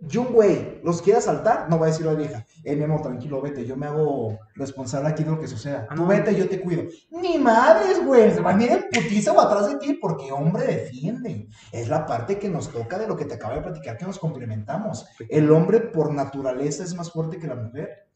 [0.00, 3.02] y un güey los quiere asaltar, no va a decir la vieja, eh, mi amor,
[3.02, 5.86] tranquilo, vete, yo me hago responsable aquí de lo que suceda.
[5.90, 6.08] Ah, Tú no.
[6.08, 6.84] vete, yo te cuido.
[7.10, 10.64] Ni madres, güey, se van a ir en putiza o atrás de ti porque hombre
[10.66, 11.48] defiende.
[11.72, 14.18] Es la parte que nos toca de lo que te acabo de platicar, que nos
[14.20, 15.04] complementamos.
[15.28, 18.06] El hombre por naturaleza es más fuerte que la mujer.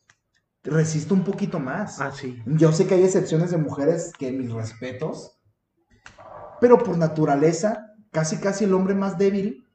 [0.63, 2.01] Resiste un poquito más.
[2.01, 2.41] ah, sí.
[2.47, 5.41] Yo sé que hay excepciones de mujeres que mis respetos,
[6.61, 9.67] pero por naturaleza, casi casi el hombre más débil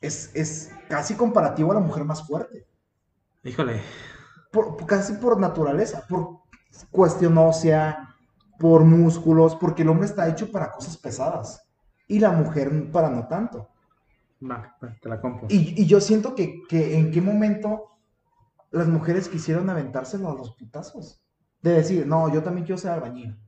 [0.00, 2.66] es, es casi comparativo a la mujer más fuerte.
[3.44, 3.80] Híjole.
[4.52, 6.40] Por- casi por naturaleza, por
[6.90, 8.14] cuestión ósea,
[8.58, 11.62] por músculos, porque el hombre está hecho para cosas pesadas
[12.08, 13.68] y la mujer para no tanto.
[14.42, 15.46] Va, va, te la compro.
[15.48, 17.84] Y, y yo siento que, que en qué momento
[18.70, 21.22] las mujeres quisieron aventárselo a los putazos.
[21.62, 23.38] De decir, no, yo también quiero ser albañil.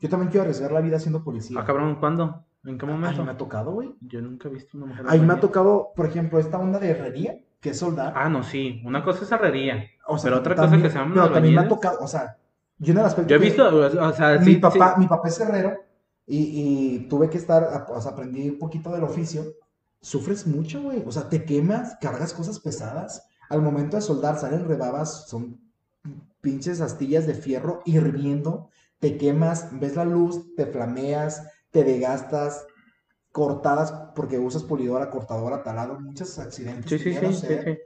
[0.00, 1.58] Yo también quiero arriesgar la vida siendo policía.
[1.60, 2.44] Ah, cabrón, ¿cuándo?
[2.64, 3.24] ¿En qué momento?
[3.24, 3.94] me ha tocado, güey.
[4.00, 5.06] Yo nunca he visto una mujer.
[5.08, 8.12] A mí me ha tocado, por ejemplo, esta onda de herrería, que es soldar.
[8.16, 8.82] Ah, no, sí.
[8.84, 9.84] Una cosa es herrería.
[10.06, 12.08] o sea, pero otra también- cosa que se llaman Pero también me ha tocado, o
[12.08, 12.36] sea,
[12.78, 15.00] yo en el aspecto Yo he que visto, o sea, mi sí, papá, sí.
[15.00, 15.78] mi papá es herrero
[16.26, 19.42] y, y tuve que estar, o sea, aprendí un poquito del oficio.
[20.00, 21.02] Sufres mucho, güey.
[21.06, 23.26] O sea, te quemas, cargas cosas pesadas.
[23.50, 25.60] Al momento de soldar salen rebabas, son
[26.40, 28.70] pinches astillas de fierro hirviendo.
[28.98, 32.66] Te quemas, ves la luz, te flameas, te desgastas,
[33.32, 37.00] cortadas porque usas polidora, cortadora, taladro, muchos accidentes.
[37.00, 37.78] Sí, sí, sí.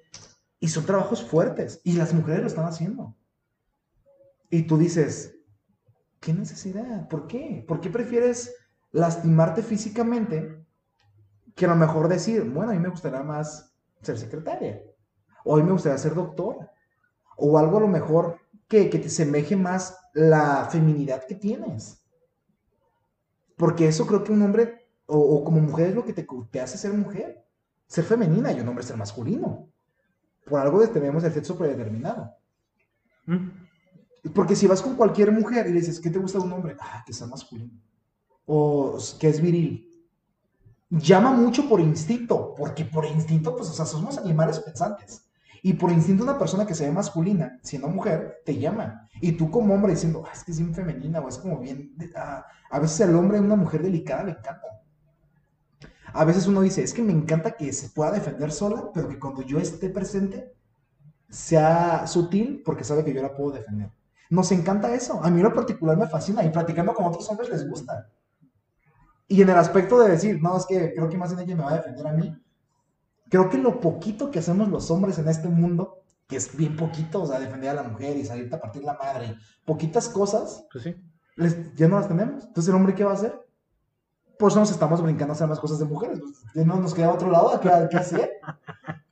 [0.60, 1.80] Y son trabajos fuertes.
[1.84, 3.14] Y las mujeres lo están haciendo.
[4.50, 5.36] Y tú dices,
[6.20, 7.08] ¿qué necesidad?
[7.08, 7.64] ¿Por qué?
[7.66, 8.54] ¿Por qué prefieres
[8.92, 10.64] lastimarte físicamente
[11.54, 14.82] que a lo mejor decir, bueno, a mí me gustaría más ser secretaria?
[15.44, 16.72] O a mí me gustaría ser doctora.
[17.36, 22.03] O algo a lo mejor que, que te semeje más la feminidad que tienes.
[23.56, 26.60] Porque eso creo que un hombre, o, o como mujer, es lo que te, te
[26.60, 27.46] hace ser mujer.
[27.86, 29.68] Ser femenina y un hombre ser masculino.
[30.46, 32.34] Por algo tenemos el sexo predeterminado.
[33.26, 33.48] Mm.
[34.34, 36.76] Porque si vas con cualquier mujer y le dices, ¿qué te gusta de un hombre?
[36.80, 37.78] Ah, que sea masculino.
[38.46, 39.90] O que es viril.
[40.90, 45.23] Llama mucho por instinto, porque por instinto, pues, o sea, somos animales pensantes.
[45.66, 49.08] Y por instinto una persona que se ve masculina, siendo mujer, te llama.
[49.22, 51.96] Y tú como hombre diciendo, ah, es que es bien femenina, o es como bien...
[52.16, 52.44] ah".
[52.70, 54.60] a veces el hombre, una mujer delicada, le encanta.
[56.12, 59.18] A veces uno dice, es que me encanta que se pueda defender sola, pero que
[59.18, 60.52] cuando yo esté presente,
[61.30, 63.90] sea sutil, porque sabe que yo la puedo defender.
[64.28, 65.24] Nos encanta eso.
[65.24, 68.10] A mí en lo particular me fascina y platicando con otros hombres les gusta.
[69.28, 71.64] Y en el aspecto de decir, no, es que creo que más bien ella me
[71.64, 72.43] va a defender a mí.
[73.34, 77.22] Creo que lo poquito que hacemos los hombres en este mundo, que es bien poquito,
[77.22, 80.84] o sea, defender a la mujer y salirte a partir la madre, poquitas cosas, Pues
[80.84, 80.94] sí.
[81.34, 82.44] les- ya no las tenemos.
[82.44, 83.34] Entonces, ¿el hombre qué va a hacer?
[84.38, 86.20] Por eso nos estamos brincando a hacer más cosas de mujeres.
[86.20, 88.30] Pues, ya no nos queda otro lado ¿qué, qué hacer.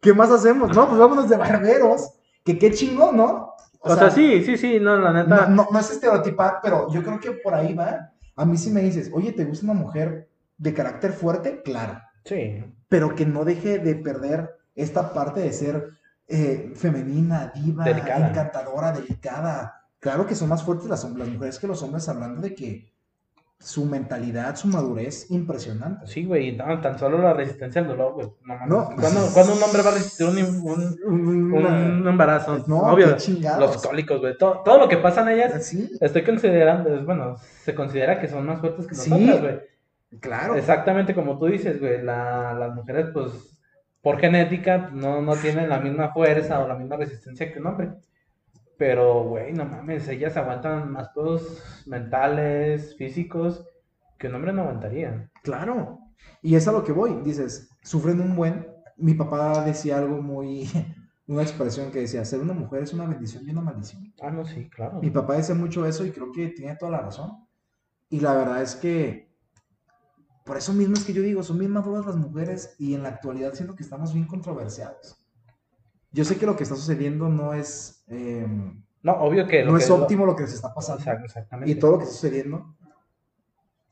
[0.00, 0.72] ¿Qué más hacemos?
[0.72, 2.10] No, pues vámonos de barberos.
[2.44, 3.54] Que qué chingón, ¿no?
[3.80, 5.46] O, sea, sí, sí, sí, no, la No, neta.
[5.48, 8.12] no, no es estereotipar, pero yo creo que por ahí va.
[8.36, 11.60] A mí sí me dices, oye, ¿te gusta una mujer de carácter fuerte?
[11.62, 12.00] Claro.
[12.24, 12.64] Sí.
[12.92, 15.92] Pero que no deje de perder esta parte de ser
[16.28, 18.28] eh, femenina, diva, Delicada.
[18.28, 19.80] encantadora, delicada.
[19.98, 22.92] Claro que son más fuertes las, mujeres que los hombres, hablando de que
[23.58, 26.06] su mentalidad, su madurez, impresionante.
[26.06, 28.28] Sí, güey, no, tan solo la resistencia al dolor, güey.
[28.44, 28.66] No.
[28.66, 28.90] No.
[29.00, 32.62] ¿Cuándo, cuándo un hombre va a resistir un, un, un, Una- embarazo?
[32.66, 33.16] No, Obvio,
[33.58, 34.36] los cólicos, güey.
[34.36, 38.44] Todo, todo lo que pasa en ellas, estoy considerando, es, bueno, se considera que son
[38.44, 39.72] más fuertes que nosotras, güey.
[40.20, 40.56] Claro.
[40.56, 42.02] Exactamente como tú dices, güey.
[42.02, 43.58] La- las mujeres, pues,
[44.02, 47.92] por genética, no, no tienen la misma fuerza o la misma resistencia que un hombre.
[48.76, 53.64] Pero, güey, no mames, ellas aguantan más pedos mentales, físicos,
[54.18, 55.30] que un hombre no aguantaría.
[55.42, 55.98] Claro.
[56.42, 57.20] Y es a lo que voy.
[57.22, 58.66] Dices, sufren un buen.
[58.96, 60.68] Mi papá decía algo muy.
[61.28, 64.12] Una expresión que decía: ser una mujer es una bendición y una maldición.
[64.20, 65.00] Ah, no, sí, claro.
[65.00, 67.46] Mi papá decía mucho eso y creo que tiene toda la razón.
[68.10, 69.31] Y la verdad es que.
[70.44, 73.10] Por eso mismo es que yo digo, son bien maduras las mujeres y en la
[73.10, 75.16] actualidad siento que estamos bien controversiados.
[76.10, 78.04] Yo sé que lo que está sucediendo no es.
[78.08, 78.46] eh,
[79.02, 81.00] No, obvio que lo no que es óptimo lo que se está pasando.
[81.02, 81.70] Exact- Exactamente.
[81.70, 82.74] y todo lo que está sucediendo.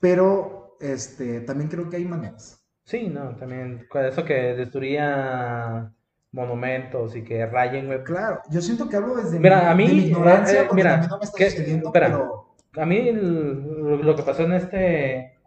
[0.01, 2.63] Pero este, también creo que hay maneras.
[2.85, 5.93] Sí, no, también eso que destruía
[6.33, 8.03] monumentos y que rayen, güey.
[8.03, 10.83] Claro, yo siento que hablo desde Mira, mi, a mí, de mi ignorancia, eh, porque
[10.83, 12.07] mira, a mí no me está sucediendo, Espera.
[12.07, 12.47] pero
[12.83, 15.39] A mí el- lo, que pasó en este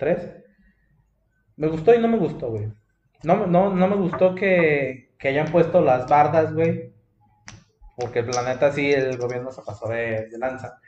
[0.00, 0.40] 8-3
[1.60, 2.72] me gustó y no me gustó, güey.
[3.22, 6.94] No, no, no me gustó que, que hayan puesto las bardas, güey.
[7.96, 10.80] Porque la neta sí, el gobierno se pasó de, de lanza.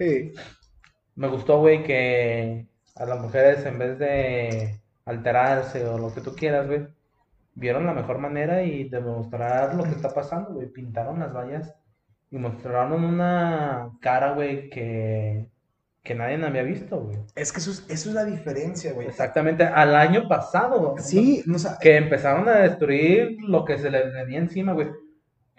[1.14, 6.34] Me gustó, güey, que a las mujeres en vez de alterarse o lo que tú
[6.34, 6.88] quieras, güey,
[7.54, 10.68] vieron la mejor manera y demostrar lo que está pasando, güey.
[10.68, 11.74] Pintaron las vallas
[12.30, 15.50] y mostraron una cara, güey, que,
[16.02, 17.16] que nadie había visto, güey.
[17.36, 19.06] es que eso es, eso es la diferencia, güey.
[19.06, 20.96] Exactamente, al año pasado.
[20.98, 24.88] Sí, no, o sea, Que empezaron a destruir lo que se les venía encima, güey.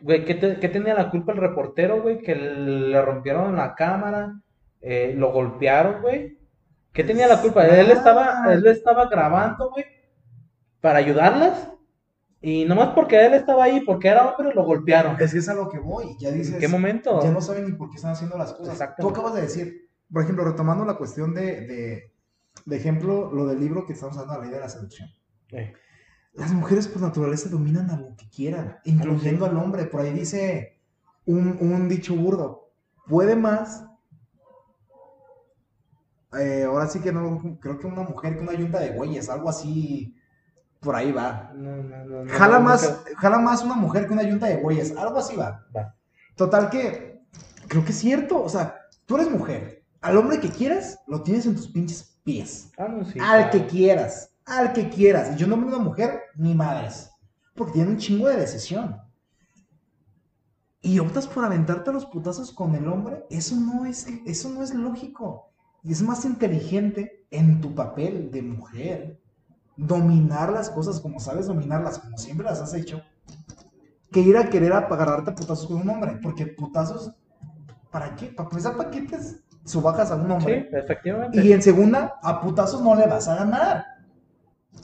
[0.01, 2.19] Güey, ¿qué, te- qué tenía la culpa el reportero, güey?
[2.21, 4.33] Que le rompieron la cámara,
[4.81, 6.37] eh, lo golpearon, güey.
[6.91, 7.65] ¿Qué tenía la culpa?
[7.65, 9.85] Él estaba, él estaba grabando, güey,
[10.81, 11.69] para ayudarlas.
[12.41, 15.15] Y nomás porque él estaba ahí, porque era hombre, lo golpearon.
[15.21, 16.17] es que es a lo que voy.
[16.19, 17.21] Ya dices, ¿En qué momento?
[17.23, 18.73] ya no saben ni por qué están haciendo las cosas.
[18.73, 19.01] Exactamente.
[19.01, 19.82] Tú acabas de decir,
[20.13, 22.13] por ejemplo, retomando la cuestión de, de,
[22.65, 25.09] de ejemplo, lo del libro que estamos hablando, la ley de la seducción.
[25.49, 25.73] Eh,
[26.33, 29.85] Las mujeres por naturaleza dominan a lo que quieran, incluyendo al hombre.
[29.85, 30.79] Por ahí dice
[31.25, 32.71] un, un dicho burdo,
[33.07, 33.85] puede más.
[36.39, 39.49] eh, ahora sí que no, creo que una mujer que una yunta de güeyes, algo
[39.49, 40.15] así,
[40.79, 41.51] por ahí va.
[41.55, 45.17] no, no, no, Jala más, jala más una mujer que una yunta de güeyes, algo
[45.19, 45.65] así va.
[45.75, 45.95] Va.
[46.35, 47.21] Total que,
[47.67, 51.45] creo que es cierto, o sea, tú eres mujer, al hombre que quieras, lo tienes
[51.45, 52.71] en tus pinches pies.
[52.77, 53.51] Ah, no, sí, al claro.
[53.51, 55.31] que quieras, al que quieras.
[55.33, 57.09] Y yo no me una mujer ni madres,
[57.55, 58.97] porque tiene un chingo de decisión.
[60.81, 64.61] Y optas por aventarte a los putazos con el hombre, eso no es, eso no
[64.61, 65.53] es lógico.
[65.81, 69.21] Y es más inteligente en tu papel de mujer
[69.77, 73.01] dominar las cosas como sabes dominarlas, como siempre las has hecho,
[74.11, 76.19] que ir a querer agarrarte a putazos con un hombre.
[76.21, 77.13] Porque putazos,
[77.89, 78.27] ¿para qué?
[78.27, 79.17] ¿Para empezar, ¿para qué te
[79.65, 80.69] subajas a un Sí, hombre?
[80.73, 81.41] efectivamente.
[81.43, 83.85] Y en segunda, a putazos no le vas a ganar.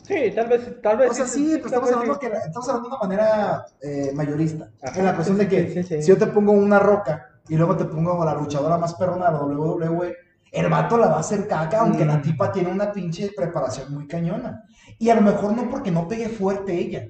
[0.03, 1.11] Sí, tal vez, tal vez.
[1.11, 2.19] O sea, sí, pero estamos hablando, sí.
[2.19, 4.71] que, estamos hablando de una manera eh, mayorista.
[4.81, 6.01] Ajá, en la cuestión sí, de que sí, sí, sí.
[6.03, 9.27] si yo te pongo una roca y luego te pongo a la luchadora más perrona
[9.27, 10.15] de la WWE,
[10.51, 12.21] el vato la va a hacer caca, aunque la Mm.
[12.23, 14.63] tipa tiene una pinche preparación muy cañona.
[14.97, 17.07] Y a lo mejor no porque no pegue fuerte ella,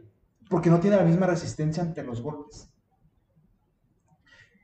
[0.50, 2.70] porque no tiene la misma resistencia ante los golpes.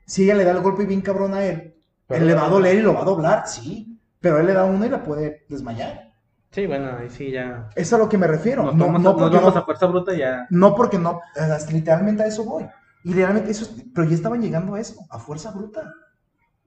[0.06, 1.75] Si ella le da el golpe bien cabrón a él,
[2.06, 4.52] Pero- él le va a doler y lo va a doblar, sí, pero él le
[4.54, 6.12] da uno y la puede desmayar.
[6.50, 7.68] Sí, bueno, ahí sí ya.
[7.74, 8.62] Es a lo que me refiero.
[8.62, 10.46] Nos, no, no a, porque no- a fuerza bruta ya.
[10.50, 12.66] no porque no, eh, literalmente a eso voy.
[13.04, 15.92] Y realmente eso, es- pero ya estaban llegando a eso, a fuerza bruta.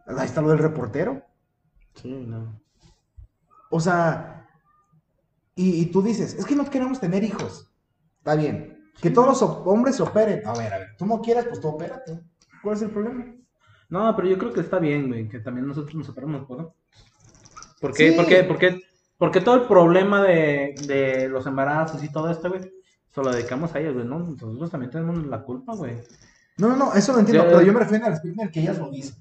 [0.05, 1.23] Ahí está lo del reportero.
[1.95, 2.59] Sí, no.
[3.71, 4.47] O sea,
[5.55, 7.71] y, y tú dices, es que no queremos tener hijos.
[8.19, 8.91] Está bien.
[9.01, 10.45] Que todos los hombres se operen.
[10.45, 12.19] A ver, a ver, tú no quieres, pues tú opérate.
[12.61, 13.25] ¿Cuál es el problema?
[13.89, 16.75] No, pero yo creo que está bien, güey, que también nosotros nos operamos, ¿no?
[17.81, 18.11] ¿Por qué?
[18.11, 18.15] Sí.
[18.15, 18.43] ¿Por qué?
[18.43, 18.81] ¿Por qué?
[19.17, 22.71] Porque todo el problema de, de los embarazos y todo esto, güey,
[23.13, 24.19] se lo dedicamos a ellos, güey, ¿no?
[24.19, 25.97] Nosotros también tenemos la culpa, güey.
[26.57, 28.61] No, no, no, eso lo entiendo, pero yo me refiero al aspecto en el que
[28.61, 29.15] ellas lo dicen.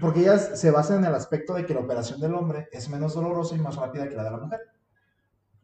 [0.00, 3.14] Porque ellas se basan en el aspecto de que la operación del hombre es menos
[3.14, 4.60] dolorosa y más rápida que la de la mujer.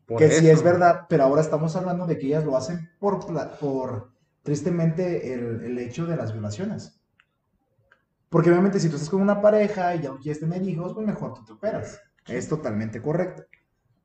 [0.07, 0.53] Por que sí eso.
[0.59, 4.11] es verdad, pero ahora estamos hablando de que ellas lo hacen por, pla- por
[4.43, 7.01] tristemente, el, el hecho de las violaciones.
[8.35, 11.07] Porque obviamente si tú estás con una pareja y ya no quieres tener hijos, pues
[11.07, 12.01] mejor tú te operas.
[12.27, 13.45] Es totalmente correcto.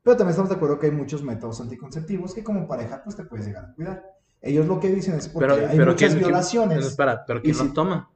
[0.03, 3.23] Pero también estamos de acuerdo que hay muchos métodos anticonceptivos que como pareja pues te
[3.23, 4.03] puedes llegar a cuidar.
[4.39, 6.85] Ellos lo que dicen es porque Pero, hay pero muchas ¿quién- quién- violaciones.
[6.85, 8.11] espera, pero ¿quién los si- toma?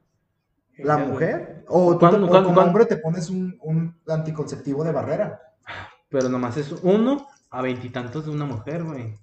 [0.78, 1.64] ¿La mujer?
[1.66, 2.60] ¿O tú te- ¿Cuándo- o como cuándo?
[2.62, 5.40] hombre te pones un, un anticonceptivo de barrera?
[6.08, 9.14] Pero nomás es uno a veintitantos de una mujer, güey.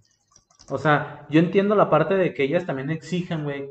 [0.70, 3.70] O sea, yo entiendo la parte de que ellas también exijan, güey,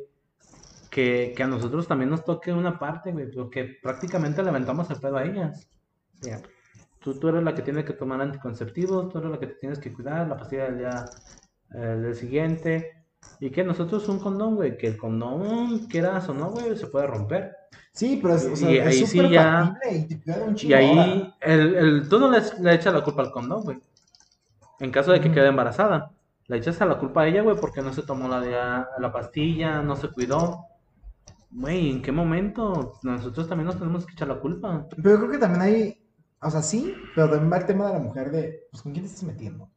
[0.91, 4.99] que, que a nosotros también nos toque una parte, güey, porque prácticamente le aventamos el
[5.01, 5.69] pedo a ellas.
[6.21, 6.41] Ya.
[6.99, 9.79] Tú, tú eres la que tiene que tomar anticonceptivos, tú eres la que te tienes
[9.79, 11.11] que cuidar, la pastilla del día
[11.75, 12.97] eh, del siguiente.
[13.39, 17.07] Y que nosotros un condón, güey, que el condón, quieras o no, güey, se puede
[17.07, 17.57] romper.
[17.93, 19.79] Sí, pero es, o sea, Y es ahí sí ya-
[20.69, 23.79] y ahí, el, el, tú no le, le echas la culpa al condón, güey.
[24.79, 26.11] En caso de que quede embarazada.
[26.49, 29.83] Le echas a la culpa a ella, güey, porque no se tomó la, la pastilla,
[29.83, 30.67] no se cuidó.
[31.51, 32.95] Güey, ¿en qué momento?
[33.03, 34.87] Nosotros también nos tenemos que echar la culpa.
[34.97, 36.03] Pero yo creo que también hay,
[36.41, 39.05] o sea, sí, pero también va el tema de la mujer de, pues, ¿con quién
[39.05, 39.69] te estás metiendo?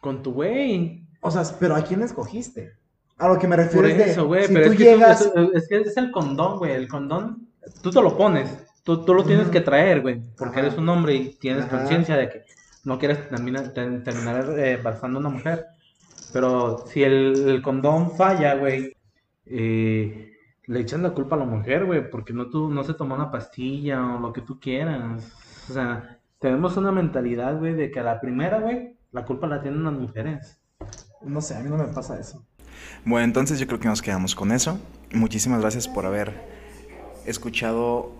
[0.00, 1.06] Con tu güey.
[1.20, 2.72] O sea, pero ¿a quién escogiste?
[3.18, 4.84] A lo que me refiero Por es de, eso, güey, si pero tú es que,
[4.84, 6.72] tú- llegas, es, es que es el condón, güey.
[6.72, 7.48] El condón,
[7.82, 8.56] tú te lo pones.
[8.82, 10.22] Tú, tú lo tienes que traer, güey.
[10.38, 10.66] Porque Ajá.
[10.68, 12.44] eres un hombre y tienes conciencia de que
[12.84, 15.66] no quieres terminar, ter- terminar eh, embarazando a una mujer.
[16.32, 18.92] Pero si el, el condón falla, güey,
[19.46, 20.35] eh,
[20.66, 23.30] le echan la culpa a la mujer, güey, porque no, tú, no se tomó una
[23.30, 25.32] pastilla o lo que tú quieras.
[25.68, 29.62] O sea, tenemos una mentalidad, güey, de que a la primera, güey, la culpa la
[29.62, 30.60] tienen las mujeres.
[31.22, 32.44] no sé, a mí no me pasa eso.
[33.04, 34.78] Bueno, entonces yo creo que nos quedamos con eso.
[35.12, 36.32] Muchísimas gracias por haber
[37.24, 38.12] escuchado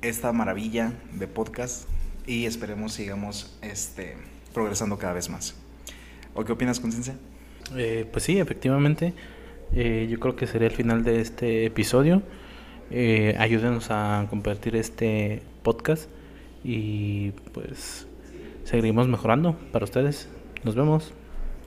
[0.00, 1.88] esta maravilla de podcast
[2.26, 4.16] y esperemos sigamos este,
[4.52, 5.54] progresando cada vez más.
[6.34, 7.16] ¿O qué opinas, Conciencia?
[7.76, 9.14] Eh, pues sí, efectivamente.
[9.72, 12.22] Eh, yo creo que sería el final de este episodio.
[12.90, 16.08] Eh, ayúdenos a compartir este podcast
[16.62, 18.06] y pues
[18.64, 20.28] seguiremos mejorando para ustedes.
[20.64, 21.12] Nos vemos.